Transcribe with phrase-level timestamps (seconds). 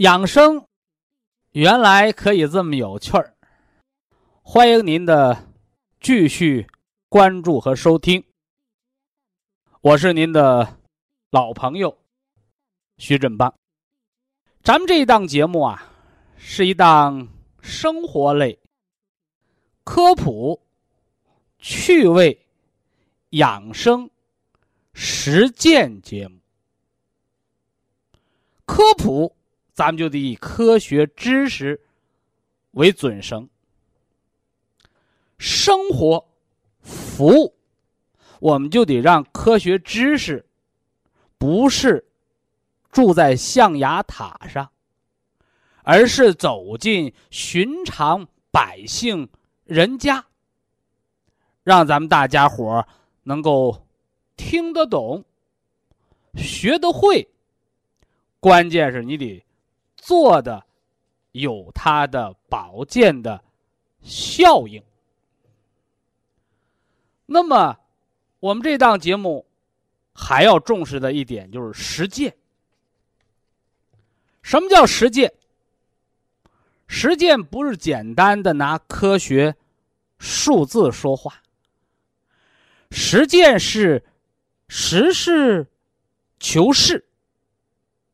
[0.00, 0.66] 养生
[1.50, 3.34] 原来可以这么有趣儿，
[4.40, 5.52] 欢迎您的
[6.00, 6.66] 继续
[7.10, 8.24] 关注和收听。
[9.82, 10.78] 我是您的
[11.28, 11.98] 老朋友
[12.96, 13.52] 徐振邦。
[14.62, 15.92] 咱们这一档节目啊，
[16.38, 17.28] 是一档
[17.60, 18.58] 生活类、
[19.84, 20.62] 科普、
[21.58, 22.46] 趣味、
[23.32, 24.08] 养生、
[24.94, 26.38] 实践节目，
[28.64, 29.36] 科普。
[29.80, 31.80] 咱们就得以科学知识
[32.72, 33.48] 为准绳，
[35.38, 36.22] 生活
[36.82, 37.54] 服务，
[38.40, 40.44] 我们就得让科学知识
[41.38, 42.06] 不是
[42.92, 44.70] 住在象牙塔上，
[45.82, 49.26] 而是走进寻常百姓
[49.64, 50.22] 人家，
[51.62, 52.86] 让咱们大家伙
[53.22, 53.86] 能够
[54.36, 55.24] 听得懂、
[56.34, 57.26] 学得会，
[58.40, 59.42] 关键是你得。
[60.02, 60.64] 做的
[61.32, 63.42] 有它的保健的
[64.02, 64.82] 效应。
[67.26, 67.78] 那么，
[68.40, 69.46] 我们这档节目
[70.12, 72.36] 还要重视的一点就是实践。
[74.42, 75.32] 什么叫实践？
[76.88, 79.54] 实践不是简单的拿科学
[80.18, 81.40] 数字说话，
[82.90, 84.04] 实践是
[84.66, 85.68] 实事
[86.40, 87.06] 求是，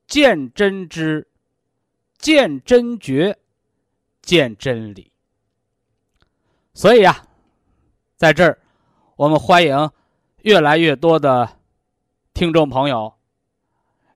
[0.06, 1.26] 见真知。
[2.18, 3.36] 见真觉，
[4.22, 5.12] 见真理。
[6.74, 7.24] 所以啊，
[8.16, 8.58] 在这儿，
[9.16, 9.90] 我们欢迎
[10.42, 11.48] 越来越多的
[12.34, 13.14] 听众朋友，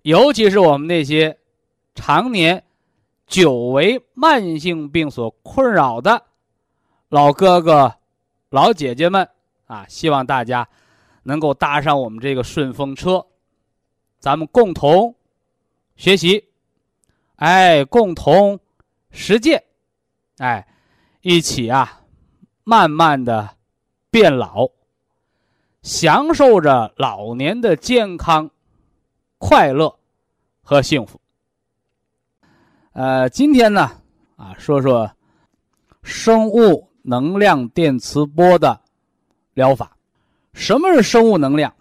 [0.03, 1.39] 尤其是我们那些
[1.95, 2.65] 常年
[3.27, 6.23] 久为慢性病所困扰的
[7.09, 7.95] 老哥哥、
[8.49, 9.29] 老姐姐们
[9.67, 10.69] 啊，希望大家
[11.23, 13.25] 能够搭上我们这个顺风车，
[14.19, 15.15] 咱们共同
[15.97, 16.50] 学习。
[17.41, 18.61] 哎，共同
[19.11, 19.65] 实践，
[20.37, 20.69] 哎，
[21.23, 22.03] 一起啊，
[22.65, 23.57] 慢慢的
[24.11, 24.69] 变老，
[25.81, 28.51] 享受着老年的健康、
[29.39, 29.99] 快乐
[30.61, 31.19] 和幸福。
[32.93, 33.91] 呃，今天呢，
[34.37, 35.11] 啊，说说
[36.03, 38.79] 生物能量电磁波的
[39.55, 39.97] 疗法。
[40.53, 41.75] 什么是生物能量？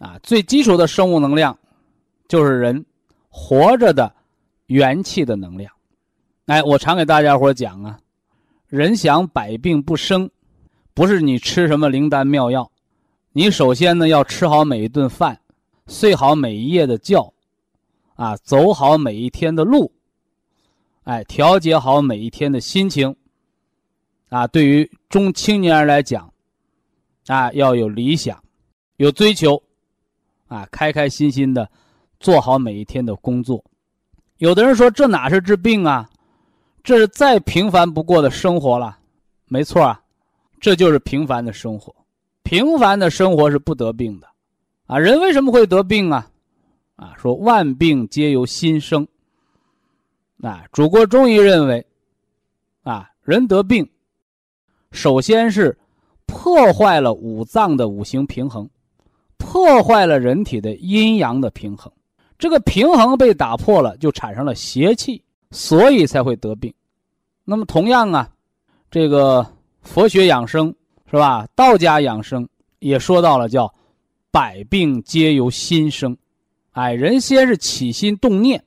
[0.00, 1.56] 啊，最基础的生物能量
[2.26, 2.84] 就是人
[3.28, 4.12] 活着的。
[4.72, 5.70] 元气的能量，
[6.46, 7.98] 哎，我常给大家伙讲啊，
[8.68, 10.30] 人想百病不生，
[10.94, 12.72] 不是你吃什么灵丹妙药，
[13.32, 15.38] 你首先呢要吃好每一顿饭，
[15.88, 17.34] 睡好每一夜的觉，
[18.14, 19.92] 啊，走好每一天的路，
[21.04, 23.14] 哎，调节好每一天的心情，
[24.30, 26.32] 啊，对于中青年人来讲，
[27.26, 28.42] 啊，要有理想，
[28.96, 29.62] 有追求，
[30.46, 31.70] 啊，开开心心的
[32.18, 33.62] 做好每一天的工作。
[34.42, 36.10] 有的人说这哪是治病啊，
[36.82, 38.98] 这是再平凡不过的生活了。
[39.46, 40.02] 没错啊，
[40.60, 41.94] 这就是平凡的生活。
[42.42, 44.26] 平凡的生活是不得病的，
[44.86, 46.28] 啊，人为什么会得病啊？
[46.96, 49.06] 啊，说万病皆由心生。
[50.42, 51.86] 啊，祖国中医认为，
[52.82, 53.88] 啊，人得病，
[54.90, 55.78] 首先是
[56.26, 58.68] 破坏了五脏的五行平衡，
[59.36, 61.92] 破坏了人体的阴阳的平衡。
[62.42, 65.22] 这个平衡被打破了，就产生了邪气，
[65.52, 66.74] 所以才会得病。
[67.44, 68.28] 那么同样啊，
[68.90, 69.46] 这个
[69.82, 70.74] 佛学养生
[71.08, 71.46] 是吧？
[71.54, 72.48] 道家养生
[72.80, 73.72] 也说到了，叫
[74.32, 76.16] 百病皆由心生。
[76.72, 78.60] 哎，人先是起心动念，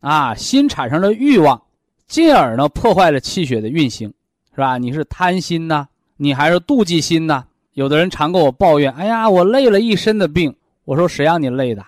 [0.00, 1.58] 啊，心产生了欲望，
[2.06, 4.12] 进而呢破坏了气血的运行，
[4.50, 4.76] 是吧？
[4.76, 5.88] 你是贪心呐，
[6.18, 7.46] 你还是妒忌心呐？
[7.72, 11.82] 有的人常跟我抱怨：“哎呀，我累了一身的病。”我说：“谁让你累的？”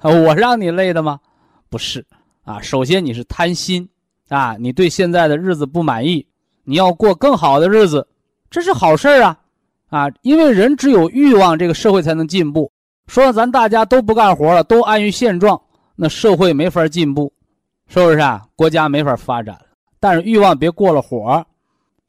[0.08, 1.20] 我让你累的吗？
[1.68, 2.04] 不是
[2.44, 3.88] 啊，首先你是贪心，
[4.28, 6.26] 啊，你对现在的日子不满意，
[6.64, 8.06] 你要过更好的日子，
[8.50, 9.38] 这是好事啊，
[9.88, 12.72] 啊，因为人只有欲望，这个社会才能进步。
[13.06, 15.60] 说咱大家都不干活了，都安于现状，
[15.96, 17.32] 那社会没法进步，
[17.88, 18.46] 是不是啊？
[18.56, 19.60] 国家没法发展。
[19.98, 21.44] 但是欲望别过了火，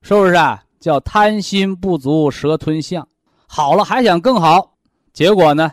[0.01, 0.63] 是不是啊？
[0.79, 3.07] 叫贪心不足蛇吞象，
[3.45, 4.73] 好了还想更好，
[5.13, 5.71] 结果呢，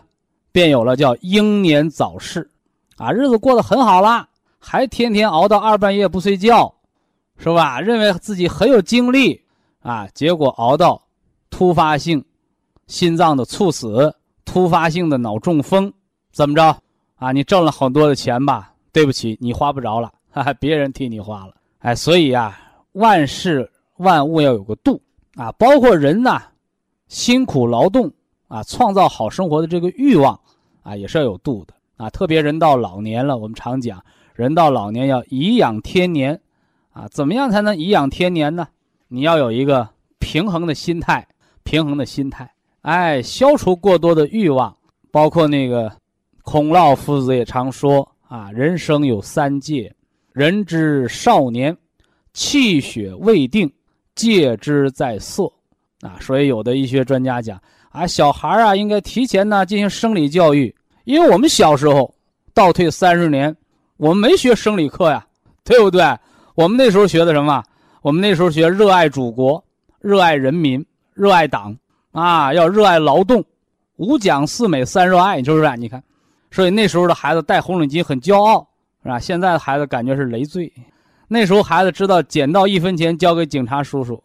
[0.52, 2.50] 便有了叫英年早逝，
[2.96, 4.28] 啊，日子过得很好啦，
[4.58, 6.74] 还天天熬到二半夜不睡觉，
[7.36, 7.80] 是吧？
[7.80, 9.40] 认为自己很有精力，
[9.80, 11.00] 啊，结果熬到
[11.50, 12.24] 突发性
[12.86, 14.14] 心脏的猝死。
[14.44, 15.92] 突发性的脑中风，
[16.32, 16.74] 怎么着
[17.16, 17.32] 啊？
[17.32, 18.72] 你挣了很多的钱吧？
[18.92, 21.52] 对不起，你花不着了，哈哈，别人替你花了。
[21.80, 22.58] 哎，所以啊，
[22.92, 24.98] 万事万物要有个度
[25.36, 26.42] 啊，包括人呐，
[27.08, 28.10] 辛苦劳动
[28.48, 30.38] 啊，创造好生活的这个欲望
[30.82, 32.10] 啊，也是要有度的啊。
[32.10, 34.02] 特别人到老年了，我们常讲，
[34.34, 36.40] 人到老年要颐养天年
[36.90, 37.06] 啊。
[37.08, 38.66] 怎么样才能颐养天年呢？
[39.06, 41.26] 你要有一个平衡的心态，
[41.62, 42.50] 平衡的心态。
[42.82, 44.74] 哎，消除过多的欲望，
[45.10, 45.92] 包括那个
[46.42, 49.94] 孔老夫子也常说啊，人生有三戒：
[50.32, 51.76] 人之少年，
[52.32, 53.70] 气血未定，
[54.14, 55.52] 戒之在色。
[56.00, 57.60] 啊，所以有的医学专家讲
[57.90, 60.74] 啊，小孩啊应该提前呢进行生理教育，
[61.04, 62.14] 因为我们小时候
[62.52, 63.54] 倒退三十年，
[63.96, 65.26] 我们没学生理课呀，
[65.64, 66.02] 对不对？
[66.54, 67.62] 我们那时候学的什么？
[68.02, 69.62] 我们那时候学热爱祖国，
[70.00, 71.76] 热爱人民，热爱党。
[72.12, 73.44] 啊，要热爱劳动，
[73.96, 75.76] 五讲四美三热爱，是不是？
[75.76, 76.02] 你看，
[76.50, 78.66] 所以那时候的孩子戴红领巾很骄傲，
[79.02, 79.20] 是吧？
[79.20, 80.72] 现在的孩子感觉是累赘。
[81.28, 84.20] 那时候孩子知道捡到一分钱交给警察叔叔，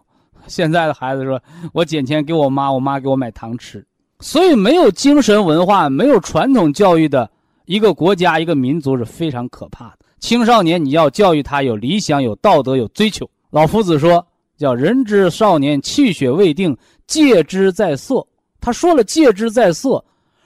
[0.48, 1.42] 现在的孩子说
[1.74, 3.86] ：“我捡钱给我妈，我妈给我买糖吃。”
[4.20, 7.30] 所以，没有精神文化、没有传统教育的
[7.66, 10.00] 一个国家、一个民族是非常可怕的。
[10.20, 13.30] 青少年你要教育他有理想、有道德、有追求。
[13.50, 14.26] 老夫子说
[14.58, 16.76] ：“叫人之少年，气血未定。”
[17.06, 18.26] 戒之在色，
[18.62, 20.04] 他说了戒之在色，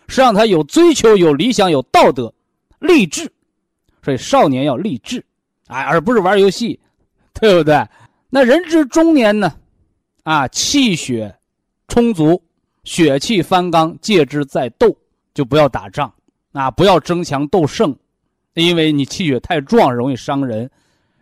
[0.07, 2.33] 是让他有追求、有理想、有道德、
[2.79, 3.31] 励志。
[4.03, 5.23] 所以少年要励志，
[5.67, 6.79] 哎，而不是玩游戏，
[7.39, 7.87] 对不对？
[8.29, 9.53] 那人之中年呢？
[10.27, 11.33] 啊，气血
[11.87, 12.43] 充足，
[12.83, 14.93] 血气方刚，戒之在斗，
[15.33, 16.13] 就不要打仗，
[16.51, 17.95] 啊，不要争强斗胜，
[18.53, 20.69] 因为你气血太壮，容易伤人，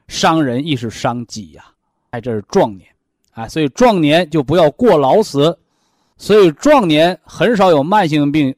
[0.08, 1.64] 伤人亦是伤己呀。
[2.10, 2.90] 哎，这是壮年。
[3.34, 5.56] 啊，所以壮年就不要过劳死，
[6.18, 8.56] 所以壮年很少有慢性病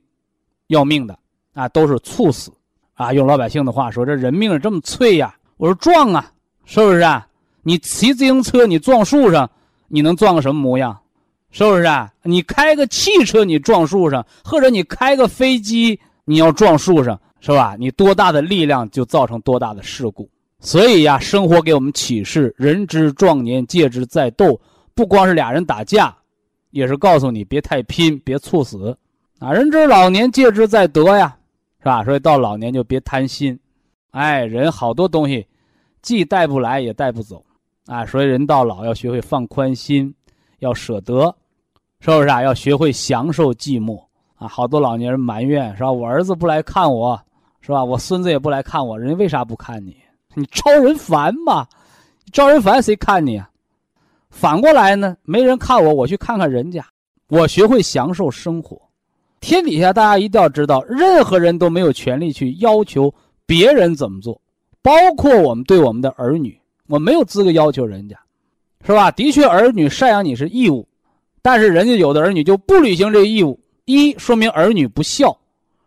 [0.67, 1.19] 要命的
[1.55, 2.53] 啊，都是猝死
[2.93, 3.11] 啊。
[3.11, 5.35] 用老百姓的话说，这人命这么脆呀。
[5.57, 6.31] 我说撞啊，
[6.63, 7.27] 是不是啊？
[7.63, 9.51] 你骑自行车你撞树上，
[9.87, 10.97] 你能撞个什么模样？
[11.49, 12.11] 是不是啊？
[12.23, 17.75] 你开个汽车你撞树上，或者你开个飞机你要撞树上，是吧？
[17.79, 20.29] 你多大的力量就造成多大的事故。
[20.59, 24.59] 所以呀，生活给我们启示：人之壮年，戒之在斗。
[24.93, 26.15] 不光是俩人打架，
[26.71, 28.97] 也是告诉你别太拼，别猝死。
[29.39, 31.37] 啊，人之老年，戒之在德呀，
[31.79, 32.03] 是吧？
[32.03, 33.57] 所以到老年就别贪心。
[34.11, 35.47] 哎，人好多东西，
[36.01, 37.43] 既带不来也带不走。
[37.87, 40.13] 啊，所以人到老要学会放宽心，
[40.59, 41.33] 要舍得，
[41.99, 42.41] 是不是啊？
[42.41, 43.99] 要学会享受寂寞。
[44.35, 45.91] 啊，好多老年人埋怨，是吧？
[45.91, 47.19] 我儿子不来看我，
[47.59, 47.83] 是吧？
[47.83, 49.95] 我孙子也不来看我，人家为啥不看你？
[50.35, 51.65] 你招人烦嘛？
[52.31, 53.49] 招人烦谁看你啊？
[54.29, 56.85] 反过来呢，没人看我，我去看看人家。
[57.29, 58.79] 我学会享受生活。
[59.39, 63.13] 天底下大家一定要知道，任何人都没有权利去要求
[63.45, 64.39] 别人怎么做，
[64.81, 68.17] 包括我们对我们的儿女，我没有资格要求人家，
[68.85, 69.11] 是吧？
[69.11, 70.87] 的确，儿女赡养你是义务，
[71.41, 75.37] 但是人家有的儿女就不履行这义务，一说明儿女不孝，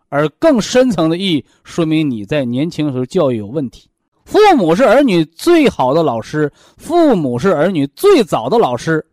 [0.09, 3.89] 而更深层的意义说明你在年轻时候教育有问题。
[4.25, 9.05] 父母是儿女最好的老师，父母是儿女最早的老师，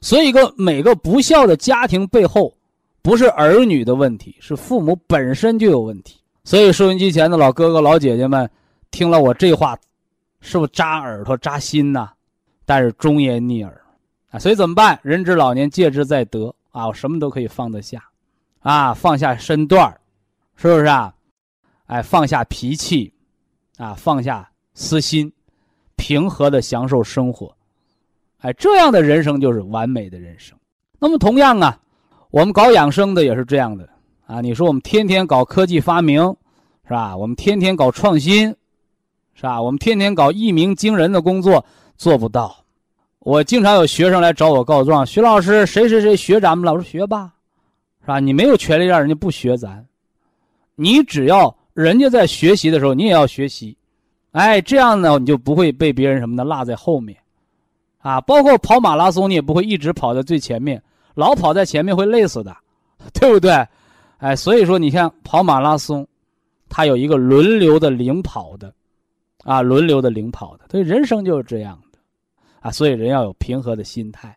[0.00, 2.52] 所以一个每个不孝的家庭背后，
[3.00, 6.16] 不是儿女的问题，是父母本身就有问题。
[6.42, 8.48] 所以收音机前的老哥哥老姐姐们，
[8.90, 9.78] 听了我这话，
[10.46, 12.08] 是不是扎耳朵扎心呐？
[12.64, 13.82] 但是忠言逆耳
[14.30, 14.38] 啊！
[14.38, 14.96] 所以怎么办？
[15.02, 16.86] 人之老年，戒之在德啊！
[16.86, 18.00] 我什么都可以放得下，
[18.60, 19.92] 啊，放下身段
[20.54, 21.12] 是不是啊？
[21.86, 23.12] 哎，放下脾气，
[23.76, 24.48] 啊，放下。
[24.78, 25.32] 私心，
[25.96, 27.52] 平和的享受生活，
[28.40, 30.56] 哎，这样的人生就是完美的人生。
[30.98, 31.80] 那么同样啊，
[32.30, 33.88] 我们搞养生的也是这样的
[34.26, 34.40] 啊。
[34.40, 36.22] 你说我们天天搞科技发明，
[36.84, 37.16] 是吧？
[37.16, 38.54] 我们天天搞创新，
[39.36, 39.62] 是吧？
[39.62, 41.64] 我们天天搞一鸣惊人的工作，
[41.96, 42.56] 做不到。
[43.20, 46.72] 我经常有学生来找我告状，徐老师，谁谁谁学咱们了？
[46.72, 47.34] 我说学吧，
[48.00, 48.18] 是吧？
[48.18, 49.84] 你没有权利让人家不学咱，
[50.74, 53.76] 你只要人家在学习的时候，你也要学习。
[54.32, 57.16] 哎，这样呢，你就不会被别人什么的落在后面，
[57.98, 60.82] 啊，包括跑马拉松，你也不会一直跑在最前面，
[61.14, 62.56] 老跑在前面会累死的，
[63.12, 63.66] 对不对？
[64.18, 66.06] 哎，所以说你像跑马拉松，
[66.68, 68.72] 它有一个轮流的领跑的，
[69.46, 71.98] 啊，轮流的领跑的，所以人生就是这样的，
[72.58, 74.36] 啊，所以人要有平和的心态。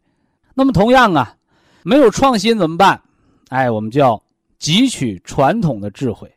[0.53, 1.35] 那么同样啊，
[1.83, 3.01] 没有创新怎么办？
[3.49, 4.21] 哎，我们就要
[4.59, 6.31] 汲取传统的智慧。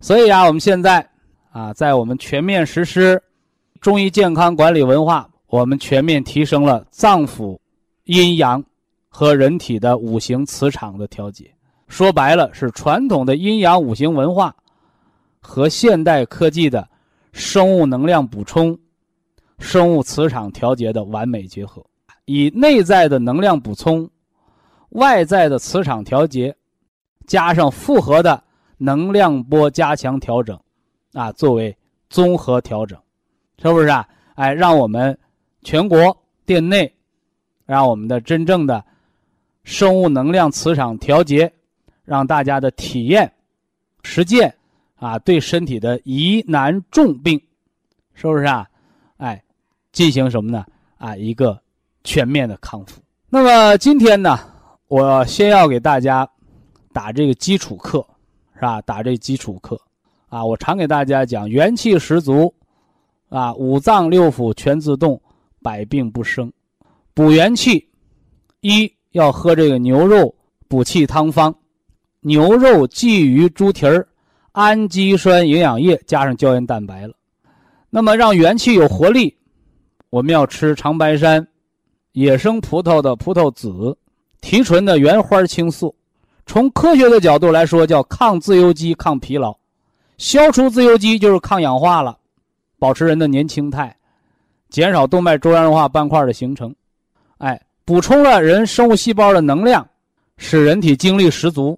[0.00, 1.08] 所以啊，我们现在
[1.50, 3.20] 啊，在我们全面实施
[3.80, 7.58] 中医健康管理文化，我们全面提升了脏腑
[8.04, 8.62] 阴阳
[9.08, 11.50] 和人体的五行磁场的调节。
[11.88, 14.54] 说白了，是传统的阴阳五行文化
[15.40, 16.86] 和现代科技的
[17.34, 18.78] 生物能量补充、
[19.58, 21.84] 生物磁场调节的完美结合，
[22.26, 24.08] 以内在的能量补充、
[24.90, 26.54] 外在的磁场调节，
[27.26, 28.40] 加上复合的
[28.78, 30.56] 能量波加强调整，
[31.12, 31.76] 啊，作为
[32.08, 32.96] 综合调整，
[33.60, 34.08] 是不是啊？
[34.36, 35.18] 哎，让我们
[35.62, 36.94] 全国店内，
[37.66, 38.84] 让我们的真正的
[39.64, 41.52] 生物能量磁场调节。
[42.06, 43.32] 让大家的体验、
[44.02, 44.54] 实践
[45.04, 47.38] 啊，对身体的疑难重病，
[48.14, 48.66] 是不是啊？
[49.18, 49.44] 哎，
[49.92, 50.64] 进行什么呢？
[50.96, 51.60] 啊，一个
[52.04, 53.02] 全面的康复。
[53.28, 54.38] 那么今天呢，
[54.88, 56.26] 我先要给大家
[56.90, 58.02] 打这个基础课，
[58.54, 58.80] 是吧？
[58.80, 59.78] 打这基础课
[60.30, 62.54] 啊，我常给大家讲元气十足
[63.28, 65.20] 啊，五脏六腑全自动，
[65.60, 66.50] 百病不生。
[67.12, 67.90] 补元气，
[68.62, 70.34] 一要喝这个牛肉
[70.66, 71.54] 补气汤方。
[72.20, 74.08] 牛肉、鲫鱼、猪蹄儿，
[74.54, 77.14] 氨基酸营养液加上胶原蛋白了。
[77.90, 79.36] 那么让元气有活力，
[80.10, 81.44] 我们要吃长白山、
[82.12, 83.96] 野生葡萄的葡萄籽、
[84.40, 85.94] 提纯的原花青素。
[86.46, 89.56] 从科学的角度来说，叫抗自由基、抗疲劳。
[90.18, 92.16] 消除自由基就是抗氧化了，
[92.78, 93.96] 保持人的年轻态，
[94.70, 96.72] 减少动脉粥样硬化斑块的形成。
[97.38, 99.84] 哎，补充了人生物细胞的能量，
[100.36, 101.76] 使人体精力十足。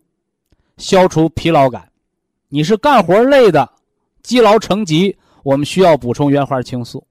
[0.77, 1.89] 消除疲劳感，
[2.49, 3.69] 你是干活累的，
[4.23, 7.05] 积劳成疾，我们需要补充原花青素。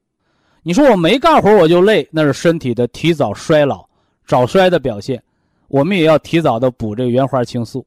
[0.63, 3.85] 你说我没干活我就累，那是身体的提早衰老、
[4.25, 5.21] 早衰的表现。
[5.67, 7.85] 我们也要提早的补这个原花青素，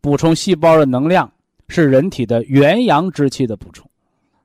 [0.00, 1.30] 补充细胞的能量，
[1.68, 3.88] 是人体的元阳之气的补充。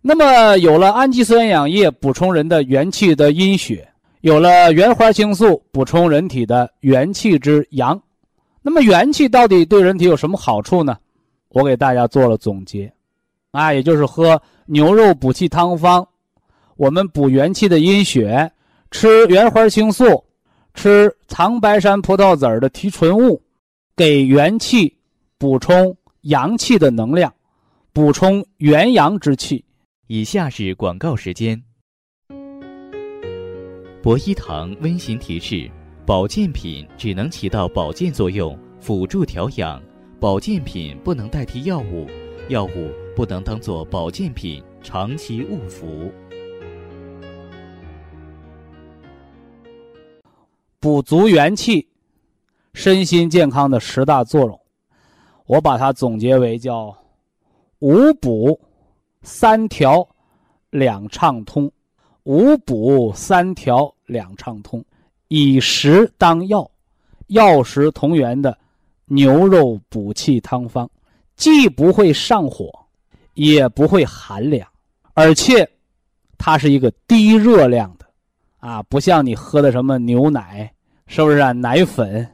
[0.01, 3.86] 那么有了氨基酸营养液补充人的元气的阴血，
[4.22, 8.01] 有了原花青素补充人体的元气之阳。
[8.62, 10.98] 那么元气到底对人体有什么好处呢？
[11.50, 12.91] 我给大家做了总结，
[13.51, 16.08] 啊，也就是喝牛肉补气汤方，
[16.75, 18.51] 我们补元气的阴血，
[18.91, 20.24] 吃原花青素，
[20.74, 23.41] 吃长白山葡萄籽儿的提纯物，
[23.96, 24.96] 给元气
[25.38, 27.34] 补充阳气的能量，
[27.94, 29.65] 补充元阳之气。
[30.08, 31.62] 以下是广告时间。
[34.01, 35.70] 博一堂温馨提示。
[36.06, 39.79] 保健品只能起到保健作用，辅助调养。
[40.20, 42.06] 保健品不能代替药物，
[42.50, 46.12] 药物不能当做保健品长期误服。
[50.78, 51.88] 补足元气，
[52.74, 54.60] 身心健康的十大作用，
[55.46, 56.94] 我把它总结为叫
[57.80, 58.60] 五补
[59.22, 60.06] 三调
[60.70, 61.72] 两畅通，
[62.24, 64.84] 五补三调两畅通。
[65.30, 66.70] 以食当药，
[67.28, 68.58] 药食同源的
[69.10, 70.89] 牛肉补气汤方，
[71.36, 72.72] 既不会上火，
[73.34, 74.66] 也不会寒凉，
[75.13, 75.68] 而且
[76.38, 78.06] 它是一个低热量的，
[78.60, 80.72] 啊，不像你喝的什么牛奶，
[81.08, 81.51] 是不是啊？
[81.51, 82.25] 奶粉，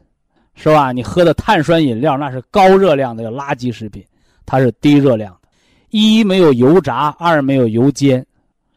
[0.54, 0.92] 是吧？
[0.92, 4.06] 你喝的碳酸饮料那是高热量的垃圾食品，
[4.46, 5.48] 它是低热量的，
[5.90, 8.26] 一没有油炸，二没有油煎，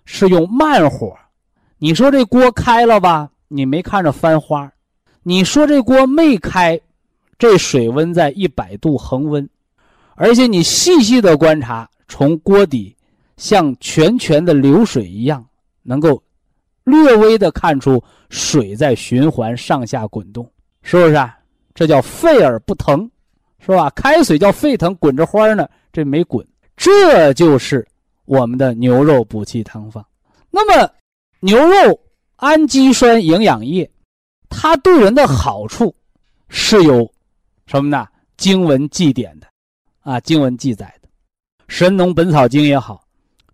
[0.05, 1.15] 是用慢火。
[1.79, 3.29] 你说这锅开了吧？
[3.49, 4.71] 你没看着翻花，
[5.23, 6.79] 你说这锅没开，
[7.39, 9.49] 这水温在一百度恒温，
[10.17, 12.97] 而且你细细的观察，从锅底
[13.37, 15.47] 像泉泉的流水一样，
[15.83, 16.21] 能够
[16.85, 20.51] 略微的看出水在循环上下滚动，
[20.83, 21.39] 是不是啊？
[21.75, 23.09] 这叫沸而不腾，
[23.61, 23.89] 是吧？
[23.91, 26.45] 开水叫沸腾，滚着花呢，这没滚，
[26.77, 27.87] 这就是
[28.25, 30.05] 我们的牛肉补气汤方。
[30.51, 30.91] 那么
[31.41, 32.01] 牛肉。
[32.41, 33.91] 氨基酸营养液，
[34.49, 35.93] 它对人的好处
[36.49, 37.13] 是有
[37.69, 38.07] 什么呢？
[38.39, 39.47] 经文记点的，
[40.01, 41.09] 啊，经文记载的，
[41.69, 43.05] 《神农本草经》也好，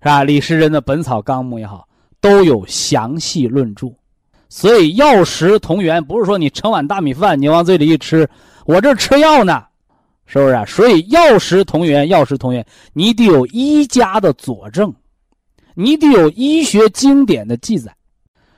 [0.00, 0.23] 是吧？
[0.23, 1.88] 李时珍的《本草纲目》也好，
[2.21, 3.88] 都有详细论著。
[4.49, 8.28] 所以药食同源，不是说你盛碗大米饭，你往嘴里一吃，
[8.66, 9.64] 我这吃药呢，
[10.26, 10.64] 是不是？
[10.66, 14.94] 所以药食同源，药食同源，你得有医家的佐证，
[15.75, 17.92] 你得有医学经典的记载。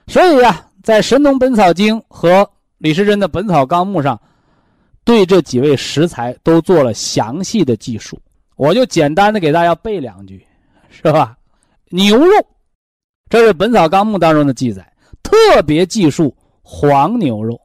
[0.06, 2.46] 所以呀，在《神农本草经》和
[2.76, 4.20] 李时珍的《本草纲目》上，
[5.06, 8.18] 对这几位食材都做了详细的记述。
[8.56, 10.44] 我就简单的给大家背两句，
[10.90, 11.36] 是吧？
[11.90, 12.32] 牛肉，
[13.30, 14.84] 这是《本草纲目》当中的记载，
[15.22, 17.56] 特别记述黄牛肉。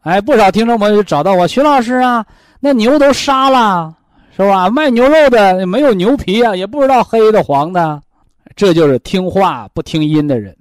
[0.00, 2.24] 哎，不少听众朋友就找到我，徐老师啊，
[2.60, 3.94] 那牛都杀了，
[4.34, 4.70] 是吧？
[4.70, 8.00] 卖牛肉的没有牛皮啊，也不知道黑的黄的，
[8.56, 10.56] 这就是听话不听音的人。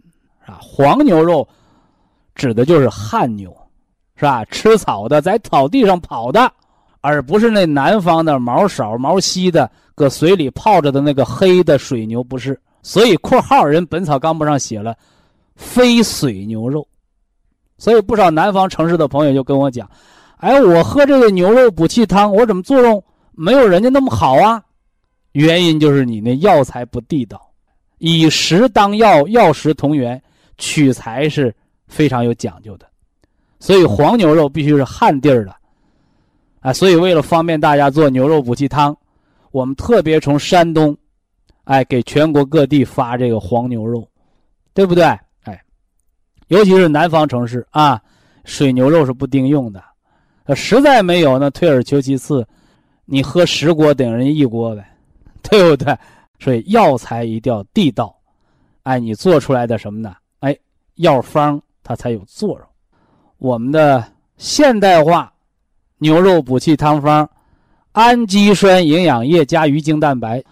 [0.45, 1.47] 啊，黄牛肉
[2.35, 3.55] 指的就是汗牛，
[4.17, 4.43] 是吧？
[4.45, 6.51] 吃草的，在草地上跑的，
[6.99, 12.59] 而不是那南方的毛少毛稀的，搁水里泡着的那个黑的水牛，不是。
[12.81, 14.95] 所以（括号）人《本草纲目》上写了
[15.55, 16.87] “非水牛肉”，
[17.77, 19.89] 所以不少南方城市的朋友就跟我讲
[20.37, 24.61] ：“哎，我喝这个牛肉补气汤，我怎么作用没有人家那么好啊？”
[25.33, 27.39] 原因就是你那药材不地道，
[27.99, 30.21] 以食当药，药食同源。
[30.59, 31.55] 取材是
[31.87, 32.87] 非常有讲究的，
[33.59, 35.55] 所以黄牛肉必须是旱地儿的，
[36.59, 38.95] 啊，所以为了方便大家做牛肉补气汤，
[39.51, 40.95] 我们特别从山东，
[41.63, 44.07] 哎，给全国各地发这个黄牛肉，
[44.73, 45.03] 对不对？
[45.43, 45.61] 哎，
[46.49, 48.01] 尤其是南方城市啊，
[48.45, 49.83] 水牛肉是不顶用的，
[50.55, 52.47] 实在没有那退而求其次，
[53.05, 54.87] 你喝十锅顶人一锅呗，
[55.41, 55.97] 对不对？
[56.39, 58.15] 所以药材一定要地道，
[58.83, 60.15] 哎，你做出来的什么呢？
[60.41, 60.55] 哎
[60.95, 62.67] 药方它才有作用。
[63.37, 64.03] 我们的
[64.37, 65.31] 现代化
[65.99, 67.29] 牛肉补气汤方，
[67.91, 70.43] 氨基酸营养液加鱼精蛋白，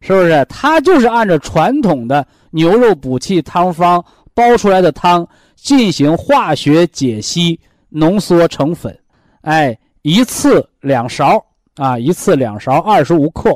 [0.00, 0.44] 是不是？
[0.48, 7.58] 它就是按照传统的牛肉补气汤方煲出来的汤进行化学解析，
[7.88, 8.98] 浓缩成粉。
[9.42, 11.44] 哎，一次两勺
[11.76, 13.50] 啊，一次两勺，二十五克，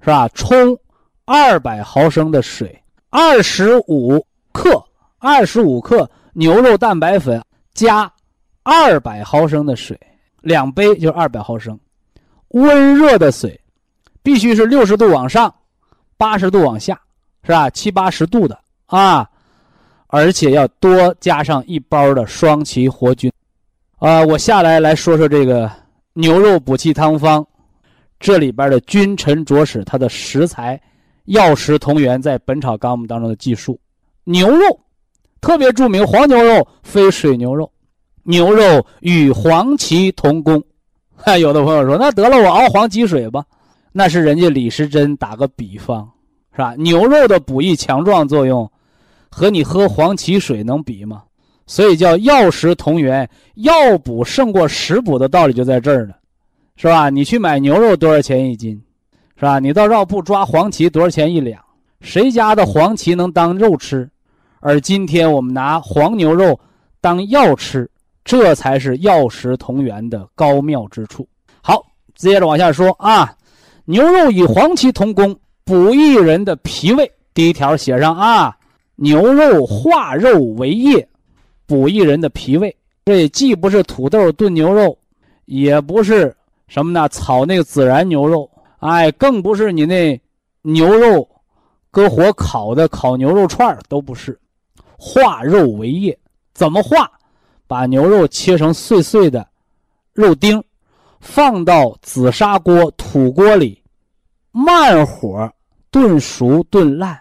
[0.00, 0.28] 是吧？
[0.28, 0.76] 冲
[1.24, 4.82] 二百毫升的水，二十五克。
[5.22, 7.42] 二十五克牛肉蛋白粉
[7.74, 8.10] 加
[8.62, 9.98] 二百毫升的水，
[10.42, 11.78] 两杯就是二百毫升。
[12.48, 13.58] 温热的水，
[14.22, 15.52] 必须是六十度往上，
[16.16, 17.00] 八十度往下，
[17.42, 17.70] 是吧？
[17.70, 19.28] 七八十度的啊，
[20.08, 23.32] 而且要多加上一包的双歧活菌。
[23.98, 25.70] 啊，我下来来说说这个
[26.12, 27.46] 牛肉补气汤方，
[28.18, 30.80] 这里边的君臣佐使，它的食材
[31.26, 33.78] 药食同源，在《本草纲目》当中的记述，
[34.24, 34.80] 牛肉。
[35.40, 37.70] 特别著名黄牛肉非水牛肉，
[38.22, 40.62] 牛肉与黄芪同功。
[41.16, 43.44] 还 有的朋友说：“那得了，我熬黄芪水吧。”
[43.92, 46.08] 那是人家李时珍打个比方，
[46.52, 46.74] 是吧？
[46.78, 48.70] 牛肉的补益强壮作用，
[49.28, 51.22] 和你喝黄芪水能比吗？
[51.66, 56.14] 所以叫药食同源，药补胜过食补的道理就在这儿呢，
[56.76, 57.10] 是吧？
[57.10, 58.80] 你去买牛肉多少钱一斤，
[59.36, 59.58] 是吧？
[59.58, 61.62] 你到药铺抓黄芪多少钱一两？
[62.00, 64.08] 谁家的黄芪能当肉吃？
[64.60, 66.58] 而今天我们拿黄牛肉
[67.00, 67.90] 当药吃，
[68.30, 71.26] 这才是药食同源的高妙之处。
[71.60, 73.36] 好，接着往下说啊，
[73.86, 77.10] 牛肉与黄芪同功，补益人的脾胃。
[77.34, 78.56] 第一条写上啊，
[78.94, 81.08] 牛肉化肉为液，
[81.66, 82.72] 补益人的脾胃。
[83.04, 84.96] 这既不是土豆炖牛肉，
[85.46, 86.32] 也不是
[86.68, 90.20] 什么呢炒那个孜然牛肉，哎，更不是你那
[90.62, 91.28] 牛肉
[91.90, 94.38] 搁火烤的烤牛肉串都不是。
[94.96, 96.16] 化肉为液，
[96.54, 97.10] 怎么化？
[97.70, 99.46] 把牛肉切成碎碎的
[100.12, 100.60] 肉丁，
[101.20, 103.80] 放到紫砂锅、土锅里，
[104.50, 105.48] 慢火
[105.88, 107.16] 炖熟、炖烂，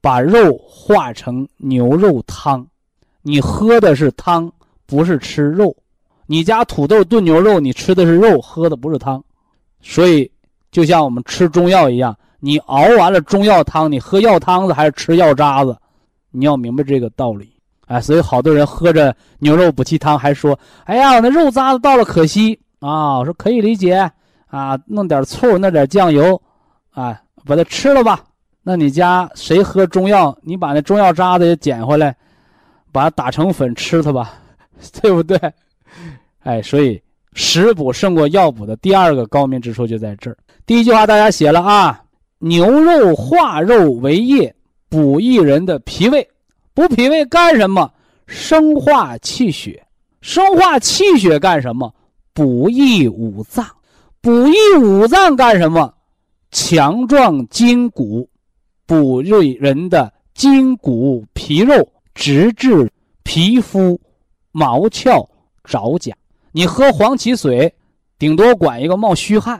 [0.00, 2.64] 把肉化成牛肉汤。
[3.22, 4.48] 你喝的是汤，
[4.86, 5.76] 不是吃肉。
[6.26, 9.20] 你家土豆炖牛肉，你吃的是肉，喝的不是汤。
[9.82, 10.30] 所以，
[10.70, 15.76] 就像我们吃中药一样，你熬完了中药汤，你喝药汤子还是吃药渣子？
[16.30, 17.52] 你要明白这个道理，
[17.88, 23.94] 哎，所以好多人喝着牛肉补气汤，还说：“哎呀，我那肉渣子倒了可惜啊！”我说可以理解
[24.46, 26.40] 啊，弄点醋，弄点酱油，
[26.90, 28.22] 啊，把它吃了吧。
[28.62, 30.36] 那你家谁喝中药？
[30.42, 32.14] 你把那中药渣子也捡回来，
[32.92, 34.34] 把它打成粉吃它吧，
[35.00, 35.40] 对不对？
[36.40, 40.36] 哎，所以食补胜过药补的第二个高明之处就在这儿。
[40.66, 42.02] 第一句话大家写了啊，
[42.38, 44.54] 牛肉化肉为液。
[44.90, 46.26] 补益人的脾胃，
[46.78, 47.92] 补脾胃干什么？
[48.28, 49.84] 生化气血，
[50.20, 51.92] 生化气血干什么？
[52.32, 53.66] 补益五脏，
[54.20, 55.92] 补益五脏干什么？
[56.52, 58.30] 强壮筋骨，
[58.86, 62.88] 补益人的筋骨皮肉，直至
[63.24, 64.00] 皮肤
[64.52, 65.26] 毛窍
[65.64, 66.14] 爪甲。
[66.52, 67.74] 你喝黄芪水，
[68.20, 69.58] 顶多管一个冒虚汗；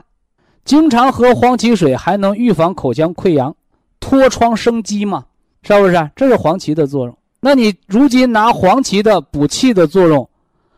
[0.63, 3.53] 经常喝黄芪水，还能预防口腔溃疡。
[3.99, 5.25] 脱疮生肌嘛？
[5.61, 6.11] 是不是？
[6.15, 7.17] 这是黄芪的作用。
[7.39, 10.29] 那你如今拿黄芪的补气的作用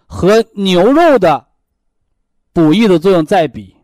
[0.05, 1.43] 和牛肉的
[2.53, 3.75] 补益的作用再比，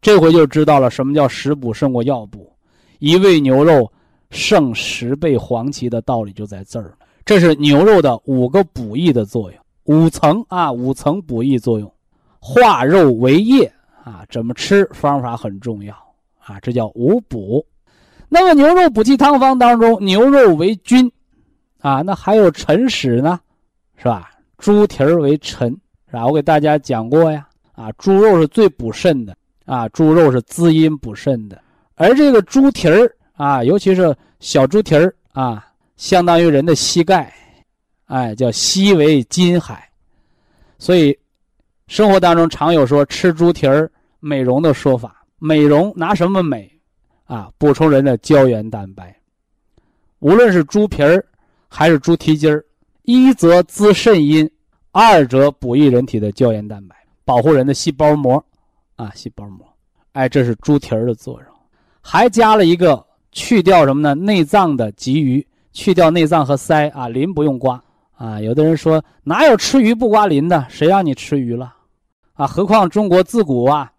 [0.00, 2.52] 这回就知道了什么叫食补胜过药补，
[2.98, 3.90] 一味牛肉
[4.30, 6.96] 胜十倍黄芪的道理就在这儿。
[7.24, 11.92] 这是牛肉的五个补益的作用，五层啊，五层补益作用，
[12.38, 13.72] 化肉为液
[14.04, 15.94] 啊，怎么吃方法很重要
[16.38, 17.64] 啊，这叫五补。
[18.32, 21.10] 那么牛肉补气汤方当中，牛肉为君。
[21.80, 23.40] 啊，那还有辰屎呢，
[23.96, 24.30] 是吧？
[24.58, 25.68] 猪蹄儿为臣，
[26.06, 26.26] 是吧？
[26.26, 27.48] 我给大家讲过呀。
[27.72, 31.60] 啊，猪肉是最补肾的，啊，猪肉是滋阴补肾的。
[31.96, 35.66] 而这个猪蹄儿啊，尤其是小猪蹄儿啊，
[35.96, 37.32] 相当于人的膝盖，
[38.06, 39.88] 哎，叫膝为金海。
[40.78, 41.18] 所以，
[41.88, 43.90] 生活当中常有说吃猪蹄儿
[44.20, 45.24] 美容的说法。
[45.38, 46.70] 美容拿什么美？
[47.34, 49.14] 啊，补充人的胶原蛋白。
[50.18, 51.24] 无论是猪皮儿。
[51.72, 52.64] 还是猪蹄筋儿，
[53.04, 54.50] 一则滋肾阴，
[54.90, 58.44] 二则补益人体的胶原蛋白，保护人的细胞膜，
[58.96, 59.64] 啊，细胞膜，
[60.10, 61.52] 哎，这是猪蹄儿的作用。
[62.00, 64.16] 还加了一个去掉什么呢？
[64.16, 67.80] 内脏的鲫鱼，去掉内脏和鳃啊，鳞不用刮
[68.16, 68.40] 啊。
[68.40, 70.66] 有的人说哪有吃鱼不刮鳞的？
[70.68, 71.72] 谁让你吃鱼了？
[72.32, 73.92] 啊，何况中国自古啊，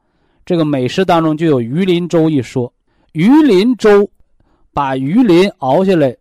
[0.46, 2.74] 这个美食当中就有鱼鳞粥一说，
[3.14, 4.10] 鱼鳞粥，
[4.74, 6.16] 把鱼鳞熬下来。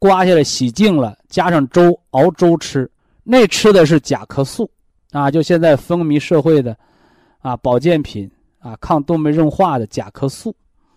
[0.00, 2.88] 刮下来洗净了，加上粥熬粥吃，
[3.24, 4.70] 那吃的是甲壳素，
[5.10, 6.78] 啊，就现在风靡社会的，
[7.40, 10.54] 啊，保健品啊，抗动脉硬化的甲壳素，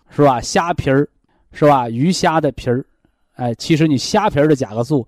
[0.08, 0.40] 是吧？
[0.40, 1.08] 虾皮儿，
[1.50, 1.90] 是吧？
[1.90, 2.86] 鱼虾的皮儿，
[3.34, 5.04] 哎，其实你虾皮儿的甲壳素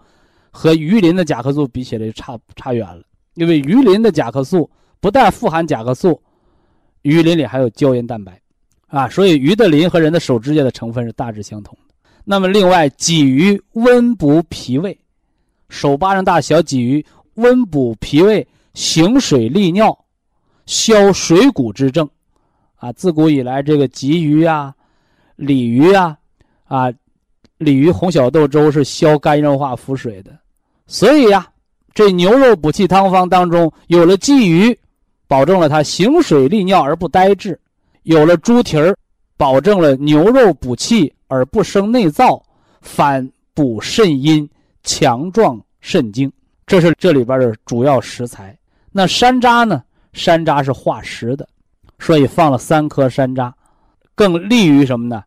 [0.50, 6.20] 和鱼鳞的甲壳素比起来差差远了，因为鱼鳞的甲壳素不但富含甲壳素，
[7.02, 8.40] 鱼鳞里还有胶原蛋白，
[8.94, 11.94] 啊，所以鱼的鳞和人的手指甲的成分是大致相同的。
[12.24, 14.96] 那么，另外，鲫鱼温补脾胃，
[15.68, 17.04] 手巴掌大小鲫鱼
[17.34, 19.98] 温补脾胃，行水利尿，
[20.66, 22.08] 消水谷之症，
[22.76, 24.72] 啊，自古以来，这个鲫鱼啊、
[25.34, 26.16] 鲤鱼啊，
[26.68, 26.88] 啊，
[27.58, 30.30] 鲤鱼红小豆粥是消肝硬化、腹水的，
[30.86, 31.44] 所以呀，
[31.94, 34.78] 这牛肉补气汤方当中有了鲫鱼，
[35.26, 37.58] 保证了它行水利尿而不呆滞；
[38.04, 38.96] 有了猪蹄儿，
[39.36, 41.12] 保证了牛肉补气。
[41.26, 42.40] 而不生内燥，
[42.80, 44.48] 反补肾阴，
[44.84, 46.30] 强壮肾精，
[46.64, 48.56] 这是这里边的主要食材。
[48.92, 49.82] 那山楂呢？
[50.12, 51.48] 山楂是化食的，
[51.98, 53.52] 所以放了三颗山楂，
[54.14, 55.24] 更利于什么呢？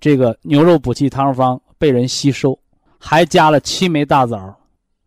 [0.00, 2.58] 这个牛肉补气汤方被人吸收。
[2.98, 4.38] 还加了七枚大枣，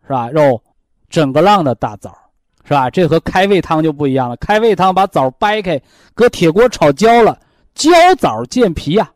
[0.04, 0.30] 是吧？
[0.30, 0.62] 肉
[1.10, 2.16] 整个浪的大枣，
[2.64, 2.90] 是吧？
[2.90, 4.38] 这和开胃汤就不一样了。
[4.38, 5.82] 开胃汤把枣掰开，
[6.14, 7.40] 搁铁锅炒焦了，
[7.76, 9.10] 焦枣健脾呀。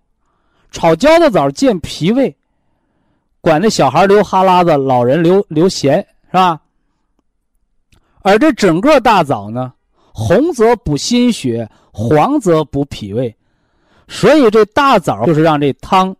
[0.70, 2.36] 炒焦的枣健脾胃，
[3.40, 6.60] 管那小孩流哈喇子，老人流流涎，是吧？
[8.22, 9.72] 而这整个大枣呢，
[10.14, 13.34] 红则补心血，黄则补脾胃，
[14.10, 16.14] 所以这大枣就是让这汤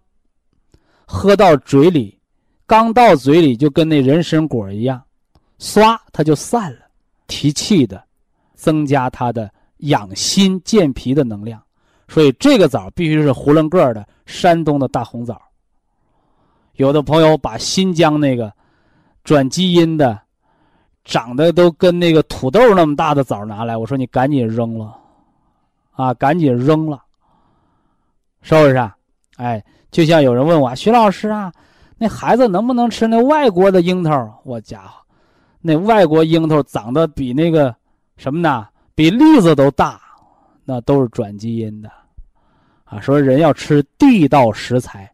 [1.06, 2.18] 喝到嘴里，
[2.66, 5.04] 刚到嘴里就跟那人参果一样，
[5.60, 6.80] 唰它就散了，
[7.28, 8.04] 提气的，
[8.56, 11.62] 增加它的养心健脾的能量。
[12.08, 15.42] 所以这个枣必须是囫囵个的山东的大红枣。
[16.76, 18.54] 有的朋友把新疆那个
[19.24, 20.20] 转基因的、
[21.04, 24.98] 长得都跟那个土豆那么大的枣拿来，我说你赶紧扔了，
[25.92, 27.04] 啊，赶紧扔了，
[28.42, 28.96] 是不是啊？
[29.38, 31.52] 哎，就像有人问我徐老师啊，
[31.98, 34.42] 那孩子能不能吃那外国的樱桃？
[34.44, 35.02] 我家伙，
[35.62, 37.76] 那外国樱桃长得比那个
[38.18, 38.68] 什么呢？
[38.96, 40.02] 比栗子都大。
[40.70, 41.90] 那都是转基因的，
[42.84, 45.10] 啊，说人要吃地道食材，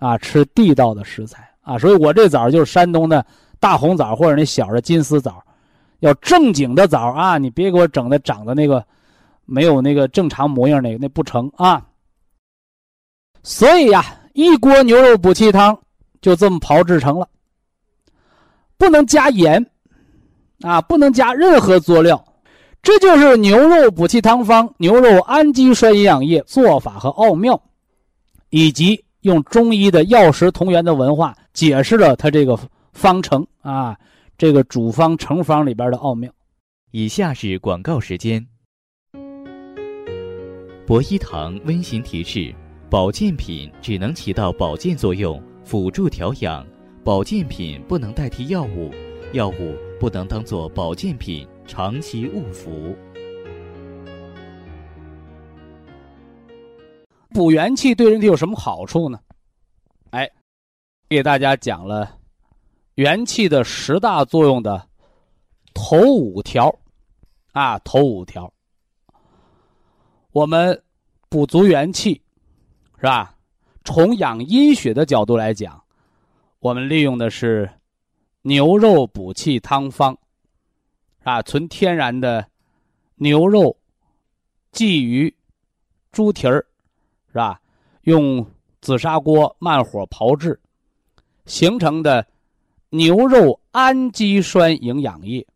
[0.00, 3.24] 啊，吃地道的食材啊，所以我这枣就是山东的
[3.60, 5.40] 大红枣或者那小的金丝枣，
[6.00, 8.84] 要正经的枣啊，你别给我整的长的那个
[9.44, 11.86] 没有那个正常模样那个那不成啊。
[13.44, 15.78] 所以呀，一锅牛肉补气汤
[16.20, 17.28] 就这么炮制成了，
[18.76, 19.64] 不能加盐，
[20.62, 22.24] 啊，不能加任何佐料。
[22.82, 27.60] 这就是牛肉补气汤方、牛肉氨基酸营养液做法和奥妙，
[28.50, 32.58] 以及用中医的药食同源的文化解释了它这个
[32.92, 33.96] 方程啊，
[34.36, 36.30] 这个主方成方里边的奥妙。
[36.90, 38.46] 以下是广告时间。
[40.86, 42.54] 博一堂温馨提示：
[42.90, 46.62] 保健品只能起到保健作用，辅助调养；
[47.04, 48.90] 保健品不能代替药物，
[49.34, 51.46] 药物不能当做保健品。
[51.66, 52.94] 长期误服，
[57.30, 59.18] 补元气对人体有什么好处呢？
[60.10, 60.30] 哎，
[61.08, 62.18] 给大家讲了
[62.96, 64.88] 元气的十大作用的
[65.72, 66.74] 头五条，
[67.52, 68.52] 啊，头五条。
[70.32, 70.82] 我们
[71.30, 72.22] 补足元气，
[72.96, 73.34] 是吧？
[73.84, 75.82] 从养阴血的角度来讲，
[76.64, 77.68] 我们利用的是
[78.40, 80.16] 牛肉补气汤方，
[81.22, 82.48] 啊，纯天然的
[83.16, 83.76] 牛肉、
[84.72, 85.36] 鲫鱼、
[86.10, 86.64] 猪蹄儿，
[87.28, 87.60] 是吧？
[88.04, 88.50] 用
[88.80, 90.58] 紫砂锅慢火炮制。
[91.44, 92.26] 形成的
[92.88, 95.46] 牛肉氨基酸营养液，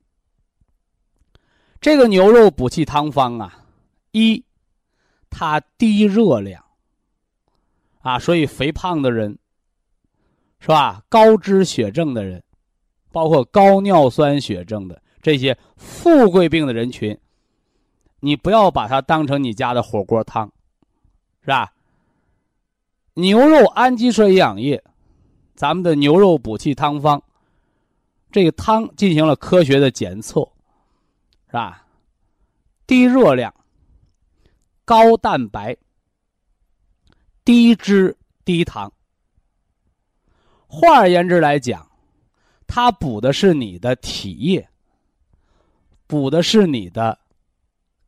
[1.81, 3.65] 这个牛肉补气汤方啊，
[4.11, 4.45] 一，
[5.31, 6.63] 它低热量，
[8.01, 9.39] 啊，所以肥胖的人，
[10.61, 11.03] 是吧？
[11.09, 12.43] 高脂血症的人，
[13.13, 17.17] 包括高尿酸血症的这些富贵病的人群，
[18.21, 20.51] 你不要把它当成你家的火锅汤，
[21.43, 21.73] 是吧？
[23.15, 24.83] 牛肉氨基酸营养液。
[25.55, 27.21] 咱们的牛肉补气汤方，
[28.31, 30.41] 这个汤进行了科学的检测，
[31.49, 31.85] 是吧？
[32.87, 33.53] 低热量、
[34.85, 35.77] 高蛋白、
[37.45, 38.93] 低脂、低糖。
[40.69, 41.91] 换而言之来讲，
[42.67, 44.69] 它补的是你的体液，
[46.07, 47.19] 补的是你的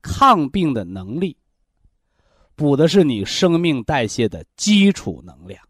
[0.02, 1.36] 抗病的能力，
[2.54, 5.60] 补的是你生命代谢的基础能量。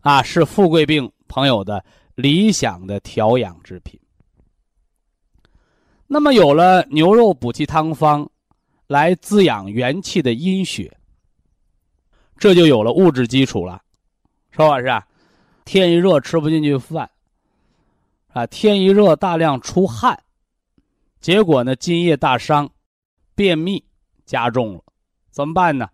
[0.00, 3.98] 啊，是富贵病朋友的理想的调养之品。
[6.06, 8.28] 那么，有了牛肉补气汤方，
[8.86, 10.96] 来滋养元气的阴血，
[12.36, 13.82] 这就有了物质基础了，
[14.50, 14.78] 是吧？
[14.80, 15.06] 是啊，
[15.66, 17.10] 天一热吃不进去饭，
[18.28, 20.18] 啊，天一热大量出汗，
[21.20, 22.70] 结果呢，津液大伤，
[23.34, 23.84] 便秘
[24.24, 24.84] 加重了，
[25.30, 25.90] 怎么办呢？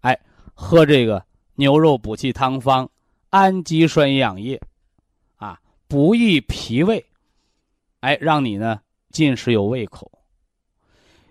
[0.00, 0.20] 哎，
[0.52, 2.88] 喝这个牛肉补气汤方。
[3.30, 4.60] 氨基酸营养液，
[5.34, 7.04] 啊，补益脾胃，
[7.98, 10.08] 哎，让你呢进食有胃口，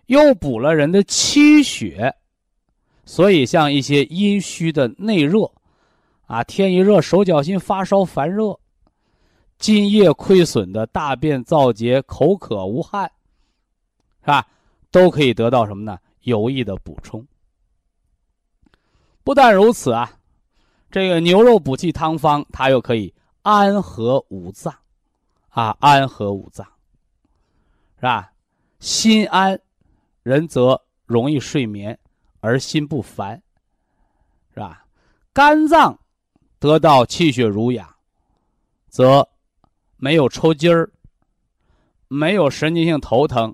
[0.08, 2.14] 又补了人的气血，
[3.06, 5.50] 所以像一些阴虚的内热，
[6.34, 8.60] 啊，天一热手脚心发烧烦热，
[9.60, 13.12] 津液亏损的大便燥结口渴无汗，
[14.22, 14.48] 是吧？
[14.90, 16.00] 都可以得到什么呢？
[16.22, 17.24] 有益的补充。
[19.24, 20.12] 不但如此啊。
[20.90, 24.74] 这个牛肉补气汤方，它又可以安和五脏，
[25.50, 26.66] 啊，安和五脏，
[27.98, 28.34] 是吧？
[28.80, 29.60] 心安，
[30.24, 32.00] 人则容易睡眠，
[32.40, 33.40] 而心不烦，
[34.56, 34.84] 是吧？
[35.32, 36.00] 肝脏
[36.64, 37.94] 得到气血濡养，
[38.88, 39.28] 则
[39.98, 40.90] 没有抽筋儿，
[42.08, 43.54] 没有神经性头疼，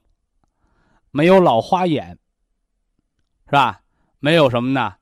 [1.09, 2.15] 没有老花眼，
[3.47, 3.81] 是吧？
[4.19, 4.93] 没有什么呢？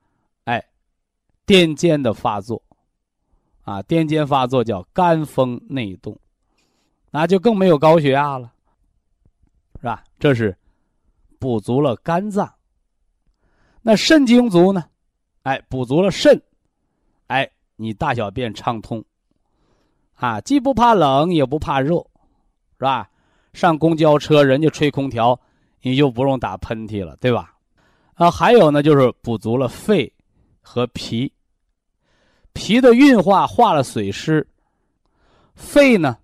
[0.46, 0.66] 哎
[1.46, 2.64] 癫痫的发作，
[3.64, 6.18] 啊，癫痫发作叫肝风内动，
[7.12, 8.54] 那就更没有高血压了，
[9.82, 10.02] 是吧？
[10.18, 10.58] 这是
[11.40, 12.50] 补足了肝脏。
[13.82, 14.86] 那肾精足呢？
[15.44, 16.42] 哎，补足了肾，
[17.78, 19.04] 你大小便畅通，
[20.16, 21.96] 啊，既不怕冷也不怕热，
[22.78, 23.10] 是吧？
[23.54, 25.40] 上公交车人家吹空调，
[25.82, 27.56] 你就不用打喷嚏了，对吧？
[28.16, 30.12] 啊，还有呢，就是补足了肺
[30.62, 31.32] 和脾。
[32.54, 34.46] 脾的运化化了水湿，
[35.54, 36.18] 肺呢，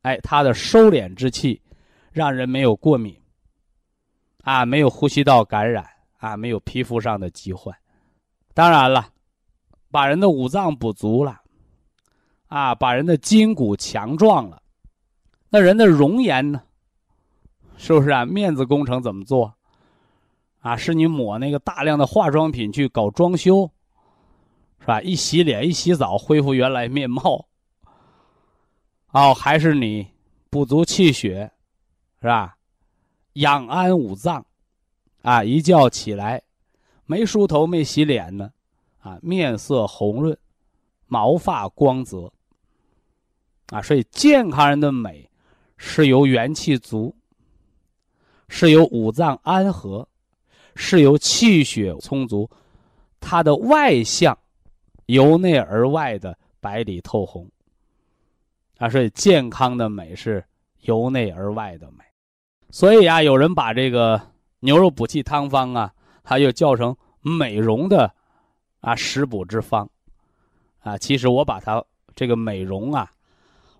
[0.00, 1.60] 哎，它的收敛之气，
[2.10, 3.14] 让人没有过敏，
[4.42, 5.86] 啊，没有呼吸道感染，
[6.16, 7.74] 啊，没有皮肤上的疾患。
[8.54, 9.10] 当然了，
[9.94, 11.40] 把人的五脏补足了，
[12.48, 14.60] 啊，把人的筋骨强壮了，
[15.48, 16.60] 那人的容颜呢？
[17.76, 18.26] 是不是啊？
[18.26, 19.54] 面子工程怎么做？
[20.58, 23.70] 啊，是你抹那个大量的化妆品去搞装修？
[24.80, 25.00] 是吧？
[25.00, 27.46] 一洗脸，一洗澡，恢复原来面貌。
[29.12, 30.08] 哦，还是你
[30.50, 31.52] 补足气血，
[32.20, 32.56] 是吧？
[33.34, 34.44] 养安五脏，
[35.22, 36.42] 啊，一觉起来，
[37.06, 38.50] 没梳头，没洗脸呢，
[39.04, 40.36] 啊，面色红润，
[41.06, 42.32] 毛发光泽。
[43.66, 45.30] 啊，所以健康人的美，
[45.76, 47.14] 是由元气足，
[48.48, 50.08] 是由五脏安和，
[50.74, 52.50] 是由气血充足，
[53.20, 54.36] 它的外向。
[55.08, 57.46] 由内而外的白里透红，
[58.78, 60.42] 啊，所以健康的美是
[60.80, 62.02] 由内而外的美。
[62.70, 64.18] 所以啊，有人把这个
[64.60, 68.10] 牛肉补气汤方啊，它又叫成美容的
[68.84, 69.88] 啊食补之方，
[70.80, 71.82] 啊，其实我把它
[72.14, 73.10] 这个美容啊，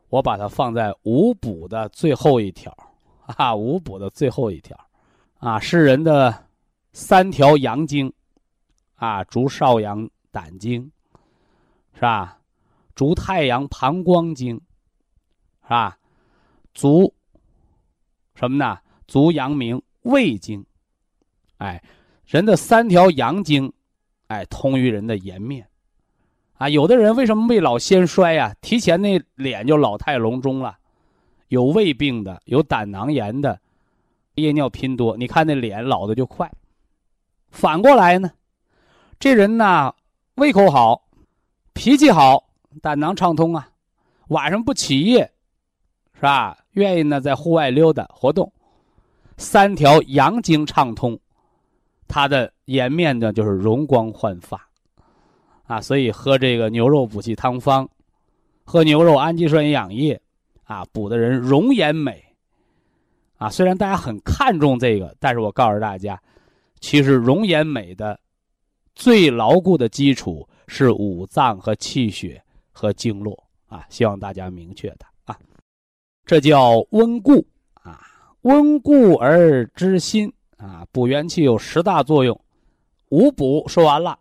[0.08, 2.74] 我把它放在五补的最后一条，
[3.26, 4.76] 啊，五补的最后一条，
[5.38, 6.46] 啊，是人的
[6.92, 8.12] 三条阳经，
[8.94, 10.90] 啊，足少阳胆经。
[11.96, 12.40] 是吧？
[12.96, 14.56] 足太阳膀胱经，
[15.62, 15.96] 是吧？
[16.74, 17.14] 足
[18.34, 18.80] 什么呢？
[19.06, 20.66] 足阳明胃经，
[21.58, 21.80] 哎，
[22.26, 23.72] 人的三条阳经，
[24.28, 25.68] 哎，通于人的颜面，
[26.54, 28.54] 啊，有的人为什么未老先衰呀？
[28.60, 30.78] 提前那脸就老态龙钟了，
[31.48, 33.60] 有胃病的，有胆囊炎的，
[34.36, 36.50] 夜尿频多，你看那脸老的就快。
[37.50, 38.30] 反过来呢，
[39.20, 39.94] 这人呢，
[40.36, 41.06] 胃口好，
[41.74, 42.44] 脾气好，
[42.80, 43.68] 胆囊畅通啊，
[44.28, 45.32] 晚上不起夜，
[46.14, 46.58] 是吧？
[46.70, 48.50] 愿意呢在户外溜达活动。
[49.36, 51.18] 三条阳经畅通，
[52.08, 54.68] 他的颜面呢就是容光焕发，
[55.64, 57.88] 啊，所以喝这个牛肉补气汤方，
[58.64, 60.20] 喝牛肉氨基酸营养液，
[60.64, 62.24] 啊，补的人容颜美，
[63.36, 66.20] 啊，虽然大家很看重这个，但是我告诉大家，
[66.80, 68.18] 其实容颜美的
[68.94, 75.38] 最牢固的基础是五脏和气血和经络啊，希望大家明确的啊，
[76.24, 77.46] 这叫温故。
[77.74, 78.00] 啊
[78.44, 82.38] 温故而知新啊，补元气有十大作用，
[83.14, 84.18] 五补说完了，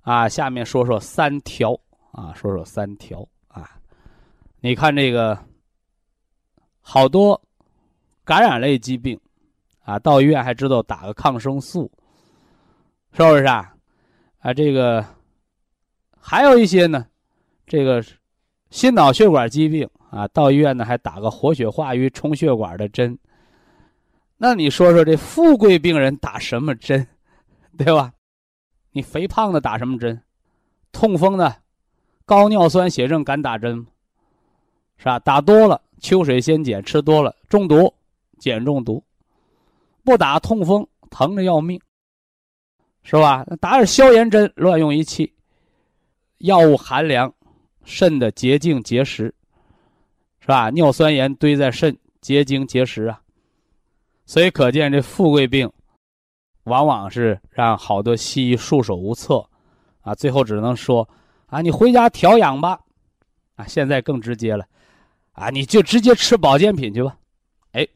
[0.00, 1.78] 啊，下面说说三调
[2.10, 3.70] 啊，说说三调啊，
[4.58, 5.38] 你看这个
[6.80, 7.40] 好多
[8.24, 9.16] 感染类疾病
[9.84, 11.88] 啊，到医院还知道打个抗生素，
[13.12, 13.72] 是不是啊？
[14.40, 15.04] 啊，这个
[16.18, 17.06] 还有一些呢，
[17.64, 18.04] 这个
[18.70, 19.88] 心脑血管疾病。
[20.10, 23.16] 啊，到医院呢还打个活血化瘀、充血管的针。
[24.38, 27.06] 那你说说这富贵病人打什么针，
[27.78, 28.12] 对吧？
[28.90, 30.20] 你肥胖的打什么针？
[30.90, 31.62] 痛风的、
[32.26, 33.86] 高尿酸血症敢打针吗？
[34.96, 35.18] 是吧？
[35.20, 37.94] 打多了秋水仙碱吃多了中毒，
[38.40, 39.04] 碱中毒。
[40.02, 41.80] 不打痛风疼的要命，
[43.04, 43.44] 是吧？
[43.60, 45.32] 打点消炎针乱用一气，
[46.38, 47.32] 药物寒凉，
[47.84, 49.32] 肾的结晶结石。
[50.40, 50.70] 是吧？
[50.70, 53.22] 尿酸盐堆在肾，结晶结石啊，
[54.26, 55.70] 所以可见这富贵病，
[56.68, 59.44] 往往是让好多西医束手无策，
[60.02, 61.08] 啊，最后只能说，
[61.46, 62.78] 啊，你回家调养吧，
[63.56, 64.64] 啊，现在更直接了，
[65.32, 67.16] 啊，你就直接吃保健品去吧，
[67.72, 67.88] 哎，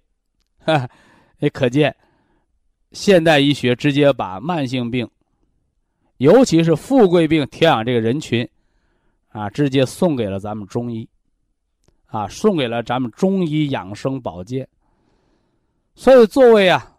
[0.64, 0.88] 哈，
[1.40, 1.94] 哎可见，
[2.92, 5.08] 现代医学直接把慢性病，
[6.16, 8.48] 尤其是富贵病调养这个人群，
[9.28, 11.08] 啊，直接送给了咱们中医。
[12.06, 14.68] 啊，送给了咱们中医养生保健。
[15.94, 16.94] 所以，作为啊，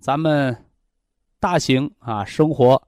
[0.00, 0.54] 咱们
[1.40, 2.80] 大型啊生活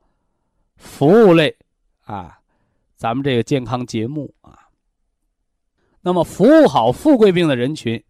[0.76, 1.56] 服务类
[2.04, 2.38] 啊，
[2.96, 4.68] 咱们这个健康节目啊，
[6.02, 8.00] 那么服务好富贵病的人群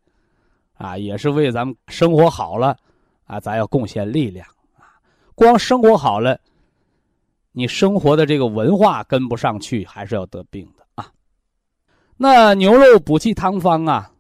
[0.74, 2.76] 啊，也是为咱们生活好了
[3.24, 4.44] 啊，咱要贡献力量
[4.76, 4.98] 啊。
[5.36, 6.40] 光生活好了，
[7.52, 11.12] 你生活的这个文化跟不上去，还是要得病的啊。
[12.16, 14.12] 那牛肉补气汤方啊，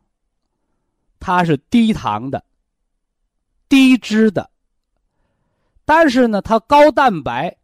[1.18, 2.44] 它是低糖的、
[3.68, 4.48] 低脂的，
[5.84, 7.56] 但是呢，它高蛋白，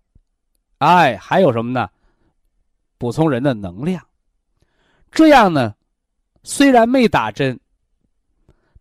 [0.79, 1.89] 哎，还有什么呢？
[2.99, 4.05] 补充人的能量。
[5.11, 5.75] 这样呢，
[6.43, 7.59] 虽然没打针，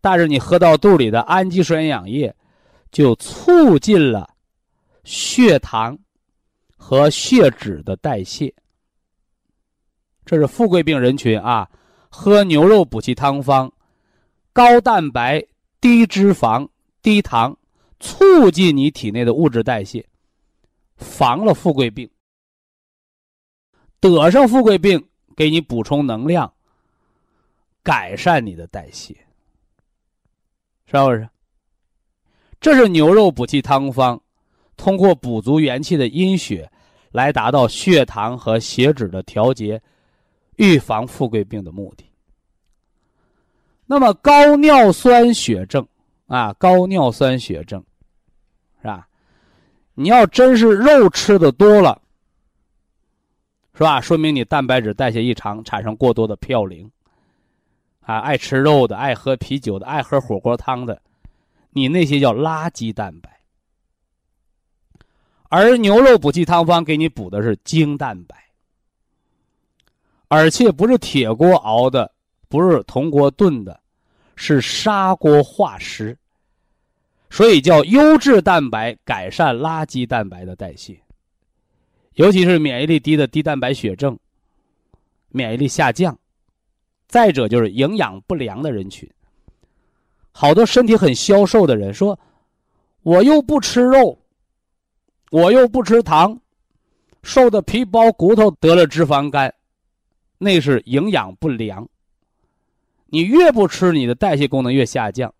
[0.01, 2.35] 但是你喝到肚里的氨基酸营养液，
[2.91, 4.29] 就促进了
[5.03, 5.97] 血糖
[6.75, 8.53] 和血脂的代谢。
[10.25, 11.69] 这是富贵病人群啊，
[12.09, 13.71] 喝牛肉补气汤方，
[14.51, 15.41] 高蛋白、
[15.79, 16.67] 低脂肪、
[17.01, 17.55] 低糖，
[17.99, 20.05] 促进你体内的物质代谢，
[20.95, 22.09] 防了富贵病。
[23.99, 25.03] 得上富贵病，
[25.35, 26.53] 给你补充能量，
[27.83, 29.13] 改善你的代谢，
[30.85, 31.27] 是不是？
[32.59, 34.21] 这是牛肉补气汤方，
[34.75, 36.71] 通过补足元气的阴血，
[37.11, 39.81] 来达到血糖和血脂的调节。
[40.57, 42.03] 预防富贵病的目的。
[43.85, 45.87] 那么高尿酸血症
[46.25, 47.85] 啊，高尿酸血症，
[48.81, 49.07] 是吧？
[49.95, 52.01] 你要真是肉吃的多了，
[53.73, 53.99] 是吧？
[53.99, 56.89] 说明你蛋白质代谢异常，产生过多的嘌呤。
[58.01, 61.01] 啊，爱吃肉的，爱喝啤酒的，爱喝火锅汤的，
[61.71, 63.41] 你那些叫垃圾蛋白。
[65.49, 68.35] 而牛肉补气汤方给你补的是精蛋白。
[70.29, 72.13] 而且不是铁锅熬的，
[72.49, 73.79] 不是铜锅炖的，
[74.35, 76.17] 是砂锅化食，
[77.29, 80.99] 所以叫优质蛋白改善垃圾蛋白的代谢，
[82.13, 84.17] 尤其是免疫力低的低蛋白血症、
[85.29, 86.17] 免疫力下降，
[87.07, 89.09] 再者就是营养不良的人群，
[90.31, 92.17] 好多身体很消瘦的人说，
[93.03, 94.17] 我又不吃肉，
[95.29, 96.39] 我又不吃糖，
[97.23, 99.53] 瘦的皮包骨头，得了脂肪肝。
[100.39, 101.89] 那是营养不良。
[103.07, 105.33] 你越不吃，你的代谢功能越下降。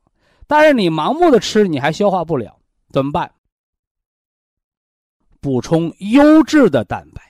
[0.47, 2.57] 但是你盲目的吃，你还消化不了，
[2.89, 3.29] 怎么办？
[5.39, 7.21] 补充优质的蛋白。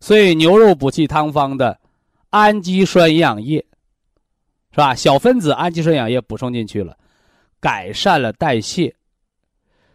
[0.00, 1.78] 所以牛肉补气汤方的
[2.30, 3.64] 氨基酸营养液，
[4.70, 4.94] 是吧？
[4.94, 6.96] 小分子氨基酸营养液补充进去了，
[7.60, 8.94] 改善了代谢，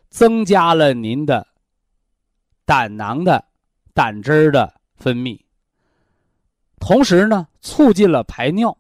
[0.10, 1.48] 增加了您的
[2.66, 3.44] 胆囊的
[3.94, 5.40] 胆汁儿的分泌，
[6.80, 8.76] 同时呢，促进了排尿，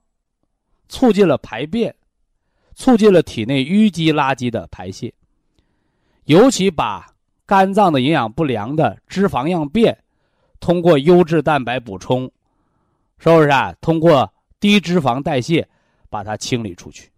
[0.89, 1.96] 促进了排便，
[2.76, 5.13] 促进了体内淤积垃圾的排泄，
[6.26, 7.13] 尤其把
[7.45, 9.97] 肝脏的营养不良的脂肪样变。
[10.59, 12.32] 通过优质蛋白补充，
[13.17, 13.74] 是不是啊？
[13.82, 15.67] 通过低脂肪代谢，
[16.09, 17.11] 把它清理出去。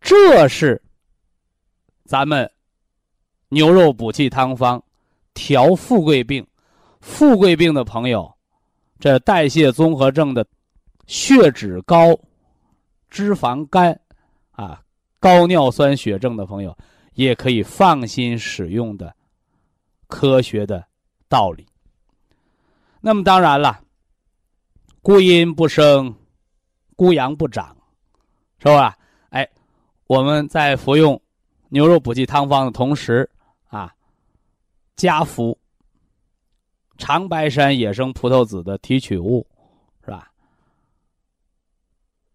[0.00, 0.82] 这是
[2.04, 2.50] 咱们
[3.48, 4.82] 牛肉补气汤方
[5.32, 6.46] 调富贵病。
[7.00, 8.30] 富贵病的朋友，
[8.98, 10.44] 这代谢综合症的
[11.06, 12.18] 血脂高、
[13.08, 13.98] 脂肪肝
[14.56, 14.82] 啊、
[15.20, 16.76] 高尿酸血症的朋友，
[17.12, 19.14] 也可以放心使用的
[20.06, 20.84] 科学的
[21.28, 21.66] 道理。
[23.00, 23.80] 那么当然了，
[25.02, 26.14] 孤阴不生，
[26.96, 27.76] 孤阳不长，
[28.58, 28.96] 是吧？
[29.28, 29.46] 哎，
[30.06, 31.20] 我们在服用
[31.68, 33.28] 牛肉补气汤方的同时
[33.68, 33.94] 啊，
[34.96, 35.56] 加服
[36.96, 39.46] 长白山野生葡萄籽的提取物，
[40.02, 40.32] 是吧？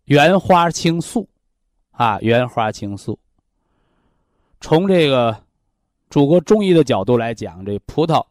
[0.05, 1.27] 原花青素
[1.91, 3.19] 啊，原花青素。
[4.59, 5.43] 从这个
[6.09, 8.25] 祖国中医的角度来讲，这葡萄。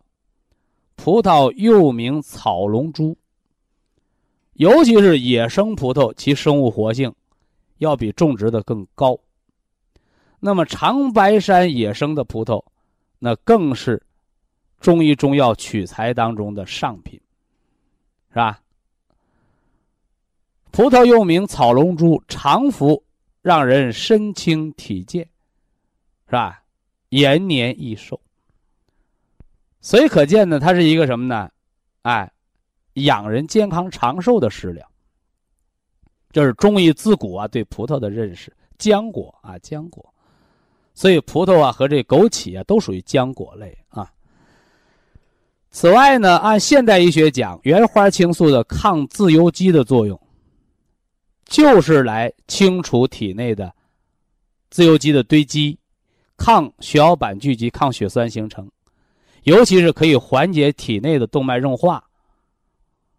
[0.96, 3.16] 葡萄又名草龙珠，
[4.52, 7.10] 尤其是野生葡萄，其生物活性
[7.78, 9.18] 要比种植的更高。
[10.38, 12.62] 那么长白山野生的葡萄，
[13.18, 14.02] 那更是
[14.78, 17.18] 中医中药取材当中的上品，
[18.28, 18.60] 是吧？
[20.70, 23.02] 葡萄又名草龙珠，常服
[23.42, 25.28] 让人身轻体健，
[26.26, 26.62] 是吧？
[27.08, 28.20] 延年益寿。
[29.80, 31.50] 所以可见呢，它是一个什么呢？
[32.02, 32.30] 哎，
[32.94, 34.86] 养人健康长寿的食疗。
[36.32, 40.14] 这是中医自古啊对葡萄的认识，浆果啊浆果，
[40.94, 44.12] 所以葡萄啊和这枸杞啊都属于浆果类啊。
[45.72, 50.20] 此外呢，按现代医学讲，原花青素的抗自由基的作用，
[51.50, 53.74] 就是来清除体内的
[54.70, 55.76] 自由基的堆积，
[56.36, 58.70] 抗血小板聚集，抗血栓形成。
[59.42, 62.02] 尤其是可以缓解体内的动脉硬化，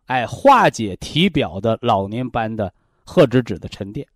[0.05, 2.73] 哎，化解体表的老年斑的
[3.03, 4.07] 褐脂质的沉淀，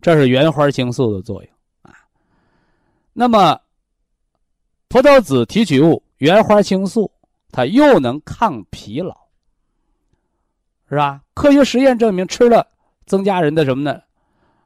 [0.00, 1.92] 这是原花青素的作用啊。
[3.12, 3.60] 那么，
[4.88, 7.12] 葡萄籽提取物原花青素，
[7.50, 9.14] 它又能抗疲劳，
[10.88, 11.22] 是吧？
[11.34, 12.66] 科学实验证明，吃了
[13.06, 14.00] 增加人的什么呢？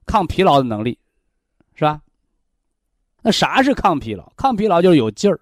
[0.07, 0.99] 抗疲劳的能力，
[1.75, 2.01] 是吧？
[3.23, 4.33] 那啥是抗疲劳？
[4.37, 5.41] 抗疲劳就是有劲儿。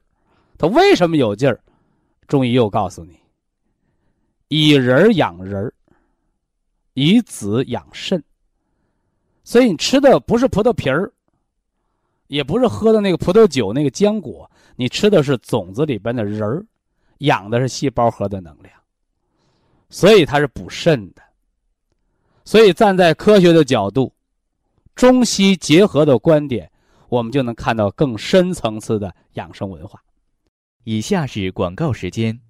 [0.59, 1.61] 它为什么有劲儿？
[2.27, 3.19] 中医又告诉你：
[4.49, 5.73] 以人养人，
[6.95, 8.23] 以子养肾。
[9.43, 11.13] 所以你吃的不是葡萄皮儿，
[12.29, 16.65] 也不是喝的那个葡萄酒那个浆果，你吃的是种子里边的仁儿，
[17.19, 18.80] 养的是细胞核的能量。
[19.91, 21.23] 所以它是补肾的。
[22.45, 24.13] 所以站在科学的角度，
[24.95, 26.71] 中西结合的观点，
[27.09, 30.03] 我们就能看到更深层次的养生文化。
[30.85, 32.41] 以下是广告时间。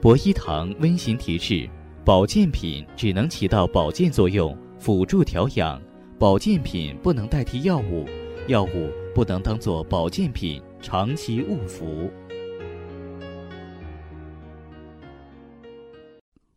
[0.00, 1.70] 博一堂温馨提示：
[2.04, 5.80] 保健品只能起到保健作用，辅助调养；
[6.18, 8.04] 保健品不能代替药物，
[8.48, 12.10] 药物不能当做保健品长期误服。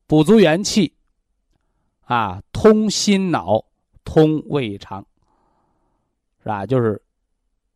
[0.08, 0.94] 补足元气，
[2.02, 3.66] 啊，通心脑，
[4.04, 5.06] 通胃肠，
[6.42, 6.66] 是吧？
[6.66, 7.02] 就是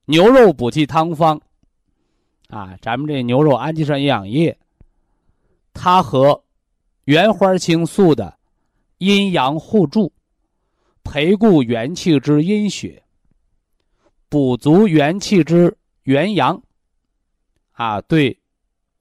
[0.05, 1.41] 牛肉补气汤方。
[2.49, 4.57] 啊，咱们这牛肉氨基酸营养液，
[5.71, 6.43] 它和
[7.03, 8.39] 原花青素的
[8.97, 10.11] 阴阳互助，
[11.03, 13.03] 培固元气之阴血，
[14.29, 16.59] 补足元气之元阳，
[17.73, 18.39] 啊，对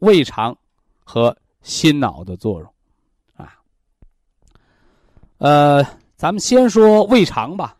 [0.00, 0.58] 胃肠
[1.02, 2.74] 和心脑的作用，
[5.38, 5.84] 呃，
[6.16, 7.76] 咱们先说胃肠吧，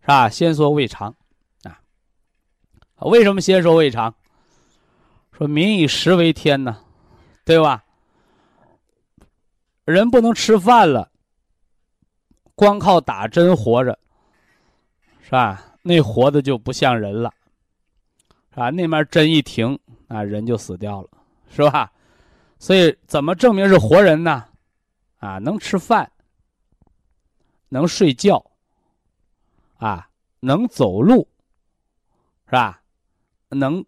[0.00, 0.28] 是吧？
[0.28, 1.14] 先说胃肠，
[1.62, 1.78] 啊，
[3.00, 4.14] 为什么先说胃肠？
[5.32, 6.78] 说民以食为天呢，
[7.44, 7.84] 对吧？
[9.84, 11.10] 人不能吃饭了，
[12.54, 13.98] 光靠打针活着，
[15.22, 15.62] 是吧？
[15.82, 17.30] 那活的就不像人了，
[18.50, 18.70] 是吧？
[18.70, 19.78] 那面针一停，
[20.08, 21.08] 啊，人就死掉了，
[21.50, 21.92] 是吧？
[22.58, 24.42] 所以怎么证明是活人呢？
[25.18, 26.10] 啊，能吃饭，
[27.68, 28.44] 能睡觉，
[29.76, 30.08] 啊，
[30.40, 31.28] 能走路，
[32.46, 32.82] 是吧？
[33.48, 33.84] 能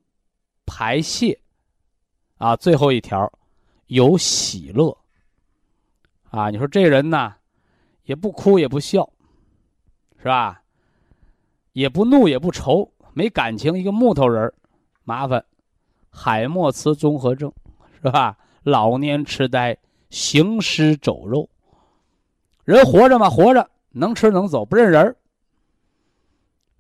[0.67, 1.41] 排泄，
[2.39, 3.33] 啊，最后一条
[3.87, 4.97] 有喜乐，
[6.31, 7.35] 啊，你说这人呢，
[8.05, 9.11] 也不哭也不笑，
[10.19, 10.63] 是吧？
[11.73, 14.53] 也不怒也不愁，没感情，一个木头人
[15.05, 15.45] 麻烦，
[16.11, 17.53] 海默茨综合症，
[18.03, 18.37] 是吧？
[18.65, 19.79] 老年痴呆，
[20.11, 21.49] 行尸走肉。
[22.75, 23.31] 人活着吗？
[23.31, 25.17] 活着，能吃能走，不认人儿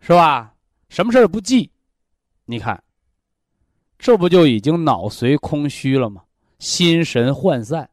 [0.00, 0.54] 是吧？
[0.90, 1.70] 什么事儿不记？
[2.44, 2.84] 你看，
[3.98, 6.22] 这不就已经脑髓空虚了吗？
[6.58, 7.88] 心神涣散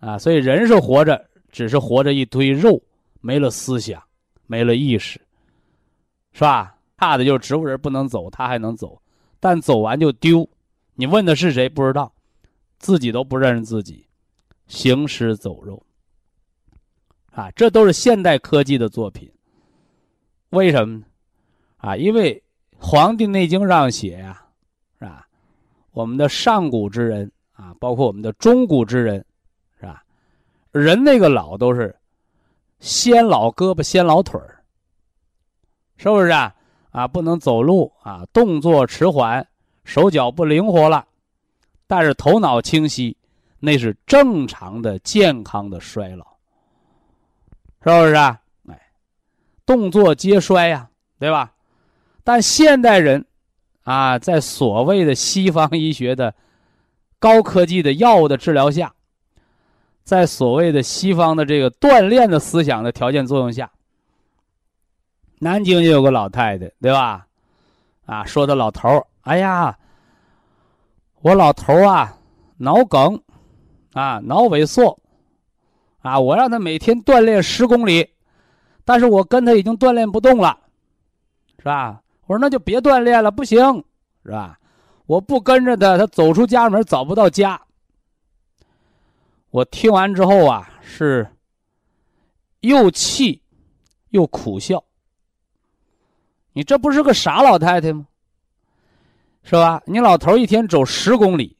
[0.00, 0.18] 啊！
[0.18, 2.78] 所以人是活着，只是活着一堆肉，
[3.22, 4.02] 没了思想，
[4.46, 5.18] 没了意识，
[6.32, 6.76] 是吧？
[6.98, 9.00] 怕的就是植物人不能走，他还能走，
[9.40, 10.46] 但走完就丢。
[10.92, 11.70] 你问的是谁？
[11.70, 12.12] 不知道。
[12.78, 14.06] 自己都不认识自己，
[14.66, 15.82] 行尸走肉。
[17.36, 19.30] 啊，这都是现代科技的作品。
[20.48, 21.04] 为什么呢？
[21.76, 22.34] 啊，因为
[22.78, 24.42] 《黄帝内经》上写呀，
[24.98, 25.28] 是吧？
[25.92, 29.22] 我们的上古之人啊，包括我们的中古之人，
[29.78, 30.02] 是吧？
[30.72, 31.94] 人那个老都是
[32.80, 34.64] 先老胳膊先老腿儿，
[35.98, 36.54] 是不是啊？
[36.90, 39.46] 啊，不能走路啊，动作迟缓，
[39.84, 41.06] 手脚不灵活了。
[41.86, 43.14] 但是头脑清晰，
[43.58, 46.26] 那是正常的、健康的衰老，
[47.92, 48.40] 是不是啊？
[48.68, 48.80] 哎，
[49.64, 51.52] 动作皆衰呀，对吧？
[52.24, 53.24] 但现代人，
[53.84, 56.34] 啊，在所谓的西方医学的
[57.18, 58.92] 高科技的药物的治疗下，
[60.04, 63.70] 在所谓的西方的这个锻炼的思想的条件作用下，
[65.38, 67.26] 南京也有个老太太，对吧？
[68.06, 69.76] 啊，说的老头儿，哎呀。
[71.22, 72.16] 我老头啊，
[72.58, 73.20] 脑梗，
[73.94, 74.96] 啊，脑萎缩，
[76.06, 78.08] 啊，我让他每天锻炼十公里，
[78.84, 80.56] 但是我跟他已经锻炼不动了，
[81.58, 82.00] 是吧？
[82.26, 83.58] 我说那就别锻炼了，不行，
[84.24, 84.58] 是吧？
[85.06, 87.60] 我不跟着他，他走出家门找不到家。
[89.50, 91.26] 我听完之后啊，是
[92.60, 93.42] 又气
[94.10, 94.82] 又苦笑。
[96.52, 98.06] 你这不是个傻老太太吗？
[99.42, 99.82] 是吧？
[99.86, 101.56] 你老头一天走十公里，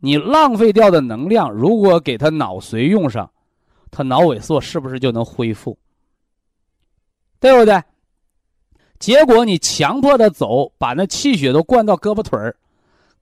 [0.00, 3.30] 你浪费掉的能量，如果给他脑髓用上，
[3.90, 5.78] 他脑萎缩是不是就能恢复？
[7.40, 7.82] 对不对？
[8.98, 12.56] 结果你强迫他走，把那气血都灌到胳膊腿儿，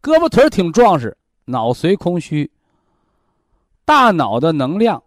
[0.01, 2.51] 胳膊腿儿挺壮实，脑髓空虚，
[3.85, 5.03] 大脑的能量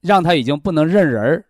[0.00, 1.44] 让他已经不能认人儿，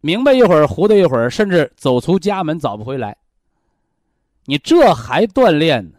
[0.00, 3.16] 明白一会儿，糊涂一会儿，甚至走出家门找不回来。
[4.44, 5.98] 你这还锻炼呢？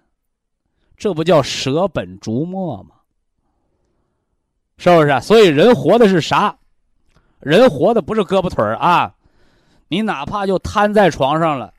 [0.95, 2.94] 这不叫舍本逐末吗？
[4.77, 5.21] 是不是？
[5.21, 6.55] 所以人活的是啥？
[7.39, 9.13] 人活的不是胳膊腿儿啊！
[9.87, 11.71] 你哪怕就瘫在床上了，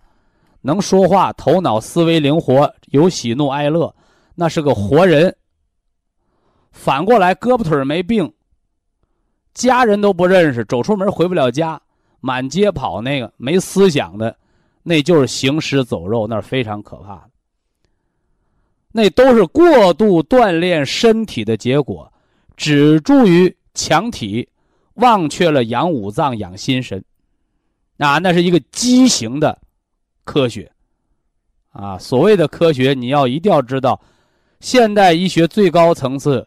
[0.60, 3.92] 能说话，头脑思维灵活，有喜怒哀乐，
[4.34, 5.34] 那是个活人。
[6.70, 8.32] 反过来，胳膊腿儿没病，
[9.54, 11.80] 家人都不认识，走出门回不了家，
[12.20, 14.36] 满街跑，那个没思想的。
[14.82, 17.30] 那就是行尸走肉，那是非常可怕的。
[18.92, 22.12] 那都是过度锻炼身体的结果，
[22.56, 24.48] 只注于强体，
[24.94, 27.04] 忘却了养五脏、养心神。
[27.98, 29.58] 啊，那是一个畸形的
[30.24, 30.70] 科学。
[31.70, 34.00] 啊，所谓的科学，你要一定要知道，
[34.60, 36.46] 现代医学最高层次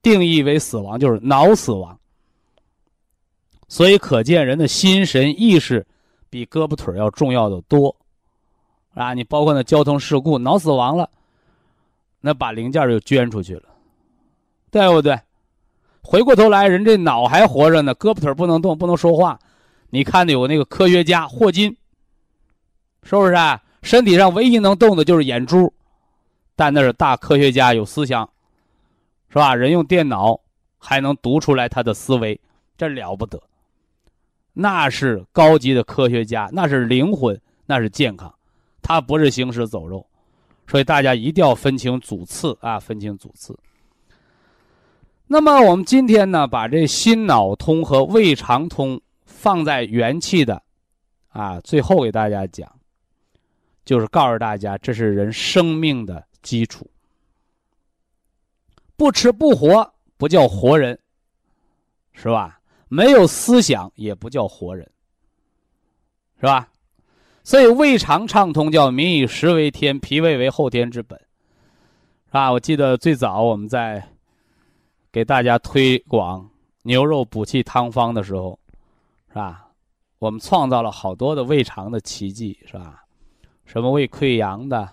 [0.00, 1.98] 定义为死亡就是脑死亡。
[3.68, 5.86] 所以可见人的心神意识。
[6.32, 7.96] 比胳膊腿要重要的多，
[8.94, 9.12] 啊！
[9.14, 11.10] 你包括那交通事故脑死亡了，
[12.20, 13.64] 那把零件就捐出去了，
[14.70, 15.18] 对不对？
[16.02, 19.38] 回过头来，人这脑还活着呢，胳膊腿不能动，不能说话。
[19.90, 21.76] 你看，有那个科学家霍金，
[23.02, 23.34] 是不是？
[23.34, 23.60] 啊？
[23.82, 25.72] 身体上唯一能动的就是眼珠，
[26.54, 28.28] 但那是大科学家，有思想，
[29.28, 29.54] 是吧？
[29.54, 30.38] 人用电脑
[30.78, 32.38] 还能读出来他的思维，
[32.76, 33.40] 这了不得。
[34.52, 38.32] 那是高级的科学家，那是灵魂，那是健康，
[38.82, 40.04] 他不是行尸走肉，
[40.66, 43.58] 所以大家一定要分清主次啊，分清主次。
[45.32, 50.60] 那么我们今天呢，把这心脑通和胃肠通放在元气的，
[51.28, 52.68] 啊，最后给大家讲，
[53.84, 56.90] 就是告诉大家，这是人生命的基础，
[58.96, 60.98] 不吃不活，不叫活人，
[62.12, 62.58] 是吧？
[62.88, 64.90] 没有思想也不叫活人，
[66.40, 66.68] 是吧？
[67.44, 72.50] 所以胃肠畅通叫民以食为天，脾胃为后天之本，是吧？
[72.50, 74.04] 我记得最早我们在
[75.12, 76.48] 给大家推广
[76.82, 78.58] 牛肉补气汤方的时候，
[79.28, 79.66] 是吧？
[80.18, 83.04] 我们创造了好多的胃肠的奇迹，是吧？
[83.64, 84.88] 什么胃溃疡的、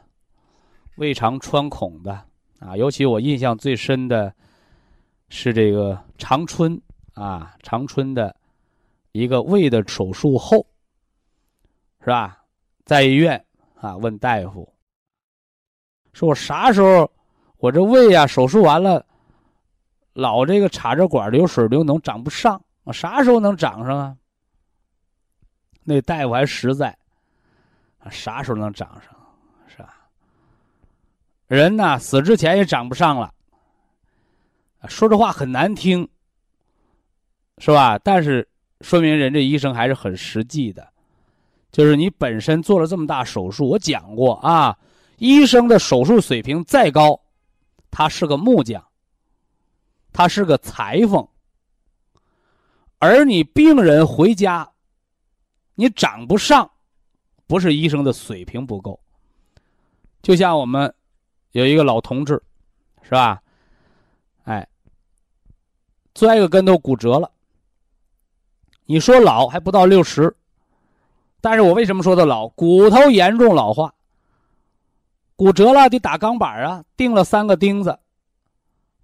[0.96, 2.14] 胃肠穿孔的
[2.60, 2.76] 啊？
[2.78, 4.34] 尤其我印象最深的
[5.30, 6.80] 是这个长春
[7.14, 8.36] 啊，长春的
[9.12, 10.66] 一个胃的手术后，
[12.00, 12.44] 是吧？
[12.86, 13.44] 在医院
[13.76, 14.68] 啊，问大夫
[16.14, 17.10] 说：“我啥时候
[17.58, 19.06] 我这胃呀手术完了，
[20.18, 24.18] 老这个插着管流水流脓长不上，我啥时候能长上啊？”
[25.86, 26.98] 那大夫还实在，
[28.10, 29.16] 啥时候能长上，
[29.68, 29.94] 是吧？
[31.48, 33.32] 人呢，死之前也长不上了。
[34.88, 36.08] 说这话很难听，
[37.60, 38.00] 是吧？
[38.00, 38.48] 但是
[38.82, 40.92] 说明人这医生还是很实际的。
[41.72, 44.76] 就是你本身做了这么大手术，我讲过啊，
[45.18, 47.20] 医生的手术水平再高，
[47.92, 48.84] 他是个木匠，
[50.18, 51.28] 他是个裁缝，
[52.98, 54.68] 而你病人回家，
[55.76, 56.72] 你长不上，
[57.46, 59.00] 不是医生的水平不够。
[60.24, 60.92] 就像我们
[61.52, 62.42] 有一个老同志，
[63.04, 63.40] 是吧？
[64.46, 64.68] 哎，
[66.16, 67.32] 摔个跟头骨折了，
[68.86, 70.36] 你说老还不到六十。
[71.42, 72.48] 但是我为什么说他老？
[72.48, 73.94] 骨头严重老化，
[75.36, 78.00] 骨折了得打钢板啊，钉了三个钉子，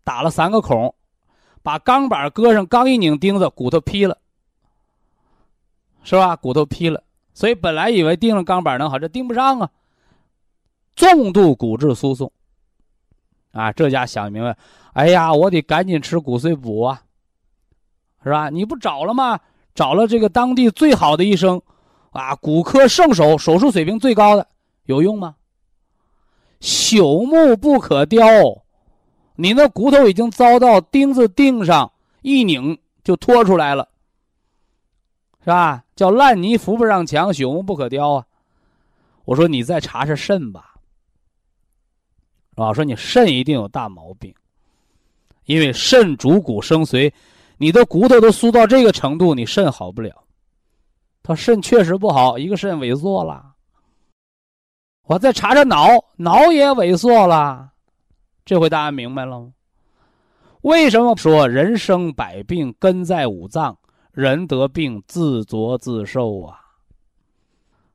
[0.04, 0.96] 打了三个孔，
[1.64, 4.18] 把钢板搁上，刚一拧钉子，骨头劈了，
[6.04, 6.36] 是吧？
[6.36, 7.02] 骨头劈了，
[7.34, 9.70] 所以本来以为钉了钢板能好，这钉不上啊，
[10.96, 12.32] 重度骨质疏松。
[13.54, 14.58] 啊，这家想明白，
[14.94, 17.02] 哎呀，我得赶紧吃骨髓补啊，
[18.24, 18.50] 是吧？
[18.50, 19.40] 你不找了吗？
[19.74, 21.62] 找了这个当地最好的医生。
[22.12, 24.48] 啊，骨科圣手，手术水平最高的，
[24.86, 25.36] 有用吗？
[26.60, 28.24] 朽木不可雕，
[29.36, 33.90] 你那骨头已经遭到钉子钉上，一拧就脱出来了，
[35.40, 35.84] 是吧？
[35.96, 38.26] 叫烂泥扶不上墙，朽木不可雕啊！
[39.26, 40.76] 我说你再查查肾吧，
[42.52, 42.74] 是吧？
[42.74, 44.34] 说你肾一定有大毛病，
[45.46, 47.12] 因为肾主骨生髓，
[47.58, 50.24] 你的骨头都酥到这个程度，你肾好不了。
[51.24, 53.54] 他肾确实不好，一个肾萎缩了。
[55.04, 57.73] 我再查查脑，脑也萎缩了。
[58.46, 59.54] 这回大家明白了吗？
[60.62, 63.78] 为什么说人生百病根在五脏，
[64.12, 66.60] 人得病自作自受啊？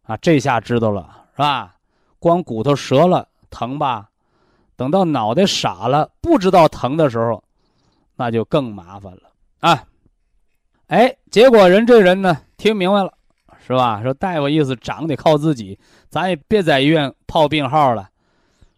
[0.03, 1.77] 啊，这下知道了是吧？
[2.19, 4.09] 光骨头折了疼吧，
[4.75, 7.43] 等到脑袋傻了不知道疼的时候，
[8.17, 9.23] 那就更麻烦了
[9.61, 9.85] 啊！
[10.89, 13.13] 哎，结果人这人呢，听明白了。
[13.67, 14.03] 是吧？
[14.03, 15.79] 说大夫意思长得靠自己，
[16.09, 18.09] 咱也别在医院泡病号了，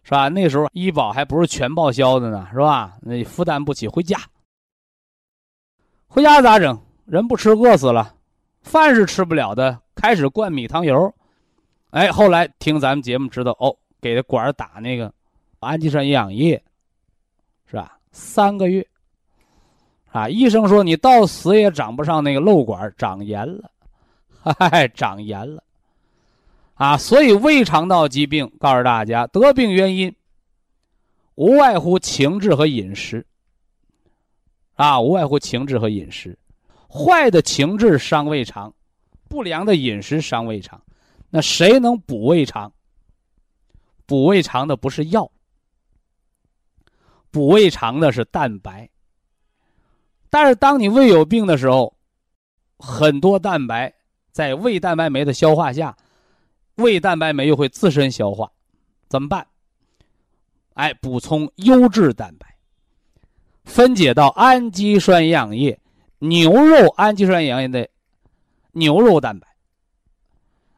[0.03, 0.29] 是吧？
[0.29, 2.97] 那时候医保还不是全报销的呢，是吧？
[3.01, 4.17] 那负担不起，回家。
[6.07, 6.79] 回家咋整？
[7.05, 8.15] 人不吃饿死了，
[8.61, 11.13] 饭是吃不了的，开始灌米汤油。
[11.91, 15.13] 哎，后来听咱们节目知道哦，给他管打那个
[15.59, 16.61] 氨基酸营养液，
[17.65, 17.97] 是吧？
[18.11, 18.85] 三个月，
[20.11, 23.69] 啊，医生说你到死也长不上那个瘘管，长炎了。
[24.57, 25.61] 嗨，长炎了，
[26.81, 30.15] 啊，所以胃肠道疾病，告诉大家得病原因，
[31.35, 33.23] 无外乎情志和饮食，
[34.73, 36.35] 啊，无外乎情志和饮食，
[36.89, 38.73] 坏的情志伤胃肠，
[39.29, 40.81] 不良的饮食伤胃肠，
[41.29, 42.73] 那谁能补胃肠？
[44.07, 45.31] 补胃肠的不是药，
[47.29, 48.89] 补胃肠的是蛋白。
[50.31, 51.95] 但是当你胃有病的时候，
[52.79, 53.93] 很多蛋白。
[54.31, 55.95] 在胃蛋白酶的消化下，
[56.81, 58.51] 胃蛋白酶又会自身消化，
[59.07, 59.47] 怎么办？
[60.73, 62.55] 哎，补充优质蛋白，
[63.63, 65.79] 分解到氨基酸营养液，
[66.19, 67.87] 牛肉氨基酸营养液的
[68.71, 69.47] 牛肉蛋白。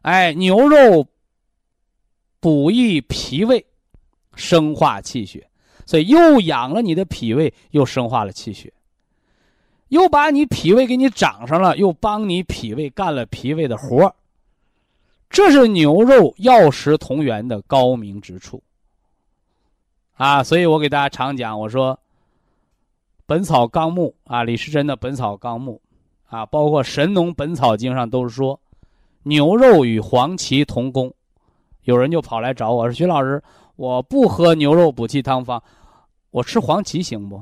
[0.01, 1.07] 哎，牛肉
[2.39, 3.65] 补益脾胃，
[4.35, 5.47] 生化气血，
[5.85, 8.73] 所以又养了你的脾胃，又生化了气血。
[9.89, 14.13] 又把你脾胃给你长上了，又帮你脾胃干了脾胃的活
[15.33, 18.61] 这是牛肉药食同源的高明之处。
[20.13, 21.95] 啊，所以我给大家常讲，我说
[23.25, 25.81] 《本草纲目》啊，李时珍的《本草纲目》，
[26.35, 28.61] 啊，包括《神农本草经》上都是说，
[29.23, 31.11] 牛肉与黄芪同功。
[31.81, 33.41] 有人就跑来找我说：“徐老师，
[33.75, 35.61] 我不喝牛肉补气汤方，
[36.29, 37.41] 我吃黄芪行不？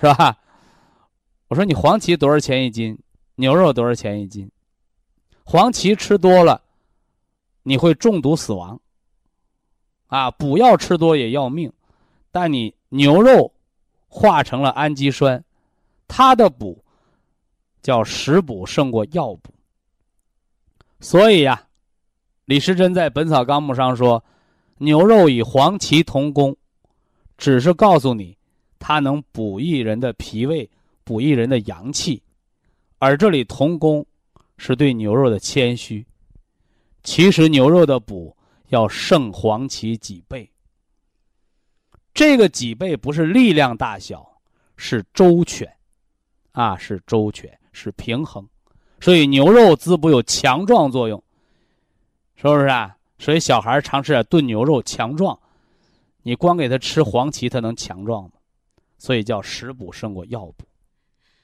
[0.00, 0.38] 是吧？”
[1.48, 2.98] 我说你黄芪多少钱一斤？
[3.34, 4.50] 牛肉多少钱一斤？
[5.44, 6.61] 黄芪吃多了，
[7.62, 8.80] 你会中毒死亡。
[10.06, 11.72] 啊，补药吃多也要命，
[12.30, 13.52] 但你牛肉
[14.08, 15.42] 化成了氨基酸，
[16.06, 16.84] 它的补
[17.80, 19.54] 叫食补胜过药补。
[21.00, 21.66] 所以呀，
[22.44, 24.22] 李时珍在《本草纲目》上说，
[24.76, 26.54] 牛肉与黄芪同功，
[27.38, 28.36] 只是告诉你
[28.78, 30.68] 它能补益人的脾胃，
[31.04, 32.22] 补益人的阳气，
[32.98, 34.04] 而这里同功
[34.58, 36.04] 是对牛肉的谦虚。
[37.02, 38.36] 其实牛肉的补
[38.68, 40.50] 要胜黄芪几倍。
[42.14, 44.40] 这个几倍不是力量大小，
[44.76, 45.70] 是周全，
[46.52, 48.46] 啊，是周全，是平衡。
[49.00, 51.22] 所以牛肉滋补有强壮作用，
[52.36, 52.96] 是不是啊？
[53.18, 55.38] 所以小孩常吃点炖牛肉强壮。
[56.22, 58.32] 你光给他吃黄芪，他能强壮吗？
[58.98, 60.64] 所以叫食补胜过药补。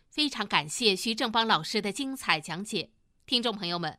[0.09, 2.90] 非常感谢徐正邦老师的精彩讲解，
[3.26, 3.98] 听众朋友们。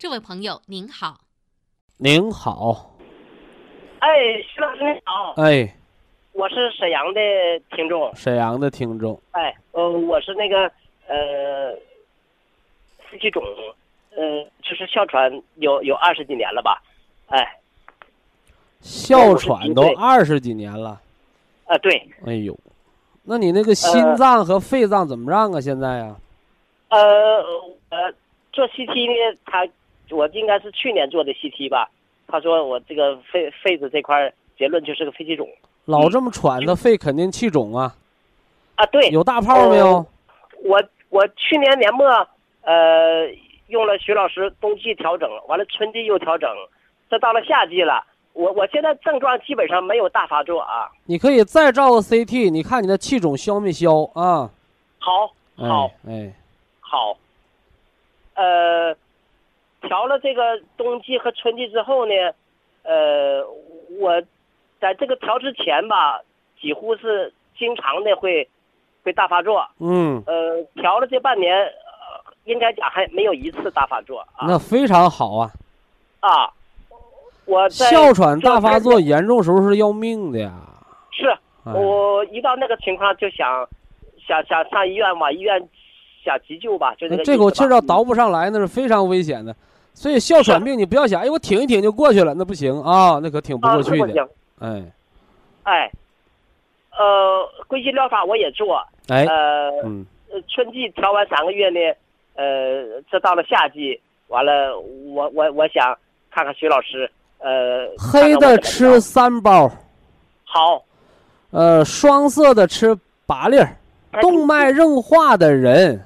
[0.00, 1.20] 这位朋友您好，
[1.98, 2.96] 您好，
[3.98, 4.08] 哎，
[4.48, 5.76] 徐老师您好，哎，
[6.32, 7.20] 我是沈阳的
[7.76, 10.62] 听众，沈阳的听众，哎，呃，我是那个
[11.06, 11.76] 呃，
[13.10, 13.42] 肺气肿，
[14.16, 16.82] 呃，就是哮喘有有二十几年了吧，
[17.26, 17.60] 哎，
[18.80, 20.98] 哮喘都二十几年了，
[21.66, 22.58] 啊对，哎呦，
[23.22, 25.60] 那你那个心脏和肺脏怎么样啊？
[25.60, 26.16] 现在呀？
[26.88, 26.98] 呃
[27.90, 28.14] 呃，
[28.50, 29.68] 做 CT 呢，他。
[30.10, 31.90] 我应该是去年做的 CT 吧，
[32.26, 35.48] 他说我这个肺肺子这块结论就是个肺气肿，
[35.84, 37.94] 老这么喘，那肺肯定气肿啊。
[38.76, 40.04] 啊，对，有大泡没有？
[40.64, 42.06] 我我去年年末
[42.62, 43.26] 呃
[43.68, 46.48] 用了徐老师冬季调整，完了春季又调整，
[47.08, 50.90] 这到了夏季了，我我现在症状基本上没有大发作啊。
[51.06, 54.50] 你可以再照个 CT，你看你的气肿消没消啊？
[54.98, 56.32] 好，好，哎，
[56.80, 57.16] 好，
[58.34, 58.96] 呃。
[59.82, 62.12] 调了这个冬季和春季之后呢，
[62.82, 63.42] 呃，
[63.98, 64.20] 我
[64.80, 66.20] 在这个调之前吧，
[66.60, 68.48] 几乎是经常的会
[69.02, 69.66] 会大发作。
[69.78, 70.22] 嗯。
[70.26, 74.46] 呃，调了这半年，呃，应该讲还没有一次大发作啊。
[74.46, 75.50] 那非常好啊。
[76.20, 76.52] 啊，
[77.46, 80.52] 我哮喘大发作严重时候是要命的呀。
[81.10, 83.66] 是，我一到那个情况就想
[84.26, 85.68] 想想上医院往医院
[86.22, 89.56] 想急救吧，就这口气要倒不上来，那是非常危险的。
[89.94, 94.28] 所以哮喘病你不要想， 哎，我挺一挺就过去了，那不行啊，那可挺不过去的。
[94.60, 94.82] 哎，
[95.64, 95.90] 哎，
[96.98, 98.82] 呃，归心疗法我也做。
[99.08, 99.70] 哎，呃，
[100.48, 101.80] 春季调完三个月呢，
[102.34, 105.96] 呃，这到了夏季，完了，我我我想
[106.30, 109.68] 看看徐老师，呃，黑的吃三包，
[110.44, 110.82] 好，
[111.50, 113.76] 呃，双色的吃八粒儿，
[114.20, 116.00] 动脉硬化的人。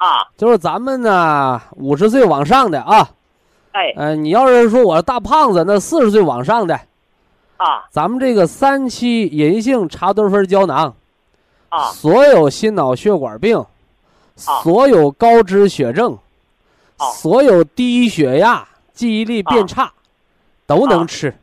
[0.00, 3.10] 啊，就是咱们呢，五十岁往上的啊，
[3.72, 6.74] 哎，嗯，你要是说我是大胖子，那四十岁往上的，
[7.58, 10.94] 啊，咱们这个三七银杏茶多酚胶囊，
[11.68, 13.62] 啊，所有心脑血管病，
[14.36, 16.16] 所有高脂血症，
[17.16, 19.92] 所有低血压、记忆力变差，
[20.66, 21.36] 都能吃。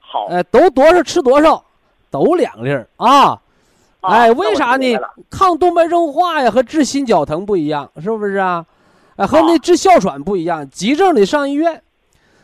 [0.00, 1.62] 好，哎，都多少吃多少，
[2.10, 3.38] 都两粒儿啊。
[4.00, 4.96] 哎，为啥呢？
[5.28, 8.64] 抗动脉硬化呀，和治心绞疼不一样，是不是啊？
[9.16, 10.68] 哎，和那治哮喘不一样。
[10.70, 11.82] 急症得上医院，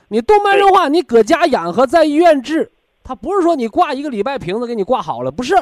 [0.09, 2.73] 你动脉硬化，你搁家养和在医院治，
[3.05, 5.55] 他不是说你挂一个礼拜瓶子给你挂好了，不是，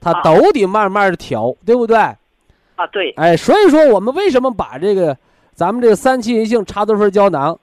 [0.00, 1.96] 他都得慢慢的调，对不对？
[1.96, 3.12] 啊，对。
[3.12, 5.16] 哎，所以说我们为什么把这个
[5.54, 7.58] 咱们这个三七银杏茶多酚胶囊，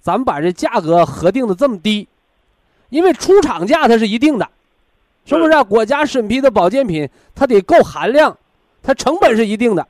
[0.00, 2.08] 咱们把这价格核定的这么低？
[2.88, 4.48] 因为出厂价它是一定的。
[5.28, 5.62] 是不是啊？
[5.62, 8.34] 国家审批的保健品，它得够含量，
[8.82, 9.86] 它成本是一定的，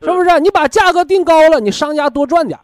[0.00, 0.40] 是不是？
[0.40, 2.58] 你把价格定高了，你商家多赚点；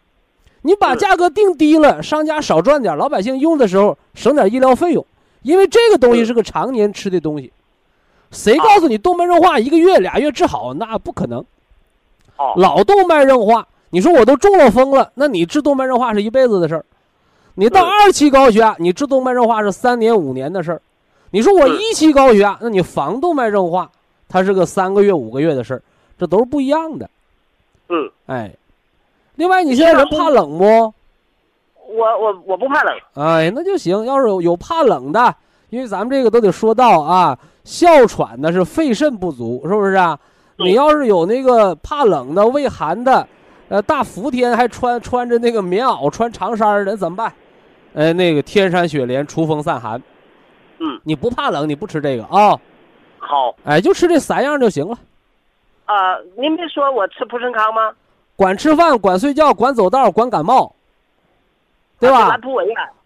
[0.63, 2.97] 你把价格定低了，商家少赚点。
[2.97, 5.05] 老百姓用的时候省点医疗费用，
[5.43, 7.53] 因为这个东西是个常年吃的东西。
[8.31, 10.73] 谁告诉你动脉硬化一个月俩月治好？
[10.73, 11.45] 那不可能。
[12.55, 16.83] 老动脉硬化，你说我都中了风了，那你治动脉硬化是一辈子的事儿。
[17.53, 20.81] 你到二期高血压，你治动脉硬化是三年五年的事儿。
[21.31, 23.89] 你说我一期高血压，那你防动脉硬化，
[24.29, 25.81] 它是个三个月五个月的事儿，
[26.19, 27.09] 这都是不一样的。
[27.89, 28.51] 嗯，哎，
[29.35, 30.65] 另外你现在人怕冷不？
[30.65, 32.97] 我我我不怕冷。
[33.15, 34.05] 哎，那就行。
[34.05, 35.35] 要是有有怕冷的，
[35.69, 40.17] 因为咱们这个都得说到啊，哮喘呢是肺肾不足，是不是啊？
[40.57, 43.27] 你要是有那个怕冷的、畏寒的，
[43.67, 47.33] 呃，大伏天还穿穿着那个棉袄、穿长衫儿的怎么办？
[47.93, 50.01] 哎，那个天山雪莲除风散寒，
[50.83, 52.59] 嗯，你不怕冷，你不吃这个啊？
[53.19, 54.97] 好哎，就吃这三样就行了。
[55.85, 57.93] 啊、您没说我吃普参康吗？
[58.35, 60.73] 管吃饭，管睡觉，管走道，管感冒，
[61.99, 62.35] 对吧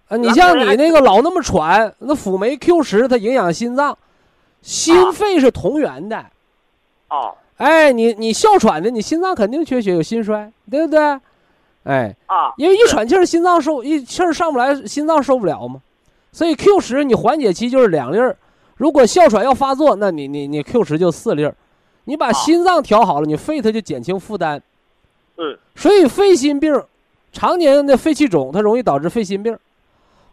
[0.07, 3.97] 啊你像你那个老那么喘，那辅酶 Q 十它影响心脏，
[4.61, 6.25] 心肺是同源的。
[7.09, 10.99] 哦哎，你你哮喘的，你心脏肯定缺血，有心衰，对不对？
[11.83, 15.81] 哎，啊，因为一喘气儿，心脏受一气儿上不来，心脏受不了嘛。
[16.35, 18.35] 所以 Q 十你缓解期就是两粒儿，
[18.75, 21.55] 如果哮喘要发作，那你你你 Q 十就四粒儿。
[22.03, 24.61] 你把啊心脏调好了，你肺它就减轻负担。
[25.37, 26.83] 嗯所以肺心病，
[27.31, 29.57] 常年的肺气肿，它容易导致肺心病。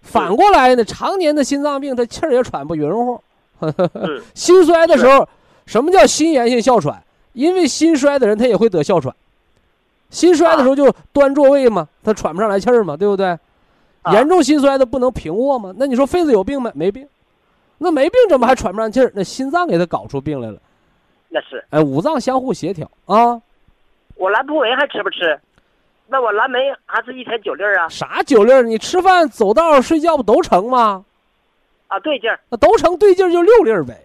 [0.00, 3.22] 反过来呢，常年的心脏病，它气儿也喘不匀乎。
[3.60, 5.28] 嗯 心衰的时候，
[5.66, 7.00] 什么叫心源性哮喘？
[7.32, 9.14] 因为心衰的人他也会得哮喘。
[10.10, 13.38] 心衰的时候就端坐位嘛，他喘不上来气儿嘛，对不对？
[14.02, 15.72] 啊严重心衰的不能平卧吗？
[15.76, 16.70] 那你说肺子有病没？
[16.74, 17.06] 没病。
[17.78, 19.10] 那没病怎么还喘不上气儿？
[19.14, 20.58] 那心脏给他搞出病来了。
[21.28, 23.40] 那是哎，五脏相互协调啊。
[24.16, 25.40] 我兰普韦还吃不吃？
[26.06, 27.88] 那我蓝莓还是一天九粒儿啊？
[27.88, 28.62] 啥九粒儿？
[28.62, 31.04] 你吃饭、走道、睡觉不都成吗？
[31.88, 34.00] 啊，对劲儿，那都成对劲儿就六粒儿呗，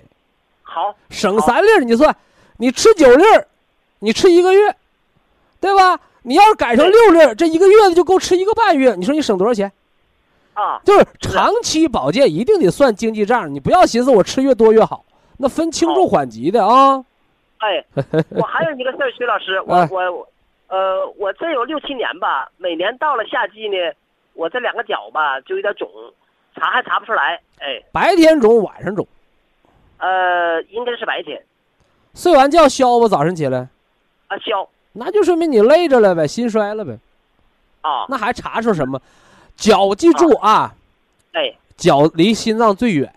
[0.62, 1.82] 好，省三粒儿。
[1.82, 2.16] 你算，
[2.58, 3.48] 你吃九粒儿，
[4.00, 4.76] 你吃一个月，
[5.60, 6.00] 对吧？
[6.24, 8.96] 你要是改成六粒儿，这一个月的就够吃一个半月。
[8.96, 9.72] 你说你省多少钱？
[10.58, 15.06] 啊，就是长期保健一定得算经济账，你不要寻思我吃越多越好，
[15.38, 17.06] 那分轻重缓急的啊。
[17.60, 17.86] 哎，
[18.36, 19.88] 我还有一个事儿，徐老师，我哎。
[19.92, 20.28] 我我，
[20.70, 23.76] 呃，我这有六七年吧，每年到了夏季呢，
[24.34, 25.88] 我这两个脚吧就有点肿，
[26.56, 29.08] 查还查不出来，哎，白天肿，晚上肿，
[30.00, 31.40] 呃，应该是白天。
[32.16, 33.68] 睡完觉消吧，早晨起来，
[34.28, 36.98] 啊，消那就说明你累着了呗，心衰了呗。
[37.82, 39.00] 啊，那还查出什么？
[39.58, 40.74] 脚记住啊，
[41.34, 43.14] 哎脚离心脏最远，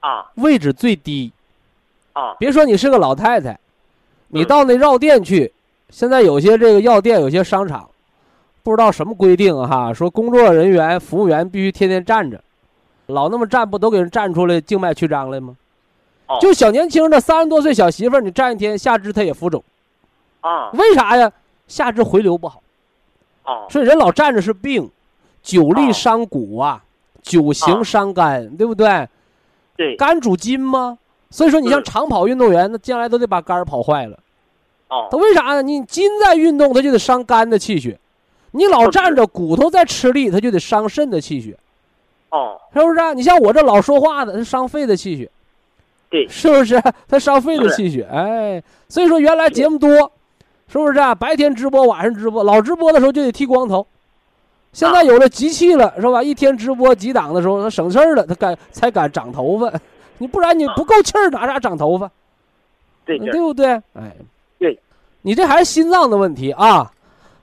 [0.00, 0.30] 啊。
[0.36, 1.30] 位置最低。
[2.14, 2.34] 啊。
[2.38, 3.58] 别说你是个老太太，
[4.28, 5.52] 你嗯到那药店去，
[5.90, 7.88] 现在有些这个药店，有些商场，
[8.62, 12.42] 不知道什么规定哈，说工作人员、服务员必须天天站着，
[13.06, 15.54] 老那么站，不都给人站出来静脉曲张来吗？
[16.26, 16.38] 哦。
[16.40, 19.62] 就小年轻的三十多岁小媳妇儿，你站一天，下肢她也浮肿，
[20.40, 20.70] 啊。
[20.72, 21.30] 为啥呀？
[21.68, 22.62] 下肢回流不好，
[23.44, 24.90] 啊所以人老站着是病，
[25.42, 26.82] 久立哦伤骨啊，
[27.22, 29.08] 久行哦伤肝，对不对？
[29.76, 30.98] 对肝主筋吗？
[31.30, 34.18] 所以说，你像嗯长跑运动员，那将来都得把肝儿跑坏了。
[34.88, 35.62] 哦他为啥呢？
[35.62, 37.96] 你筋在运动，他就得伤肝的气血；
[38.50, 41.56] 你老站着，骨头在吃力，他就得伤肾的气血，
[42.28, 45.30] 哦，是不是啊、你像我这老说话的，它伤肺的气血，
[46.10, 46.78] 对是不是？
[47.08, 48.06] 他伤肺的气血。
[48.12, 49.90] 哎，所以说原来节目多，
[50.68, 51.14] 是不是啊？
[51.14, 53.86] 白天直播，晚上直播，老直播的时候就得剃光头。
[54.72, 56.22] 现在有了机器了，是吧？
[56.22, 59.72] 一天直播几档的时候，他省事儿了，他敢才敢长头发。
[60.18, 62.10] 你不然你不够气儿，拿啥长头发？
[63.04, 63.66] 对对不对？
[63.94, 64.14] 哎，
[64.58, 64.78] 对，
[65.22, 66.90] 你这还是心脏的问题啊，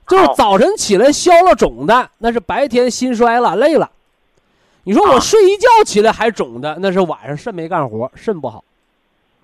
[0.08, 3.90] 就是早晨起来消了肿的，那是白天心衰了累了。
[4.82, 8.64] 你说我啊睡一觉起来还肿的，那是晚上肾没干活，肾不好。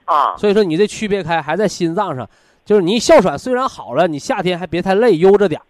[0.06, 2.28] 啊所以说你这区别开还在心脏上，
[2.64, 5.64] 就是你哮喘虽然好了，你夏天还别太累，悠着点儿，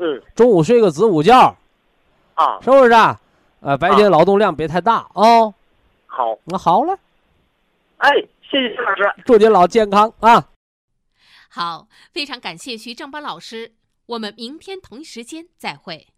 [0.00, 1.54] 嗯中午睡个子午觉，
[2.34, 3.20] 啊是不是啊？
[3.60, 5.52] 呃，白天劳动量别太大啊。
[6.06, 6.98] 好，那好了，
[7.98, 8.10] 哎，
[8.42, 9.22] 谢谢徐老师。
[9.26, 10.48] 祝您老健康啊！
[11.50, 13.74] 好，非常感谢徐正邦老师，
[14.06, 16.08] 我们明天同一时间再会。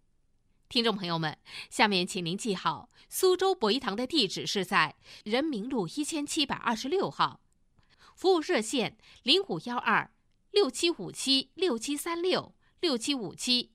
[0.69, 1.37] 听众朋友们，
[1.69, 7.41] 下面请您记好，苏州博一堂的地址是在人民路一千七百二十六号，
[8.15, 10.09] 服务热线零五幺二
[10.51, 13.72] 六七五七六七三六六七五七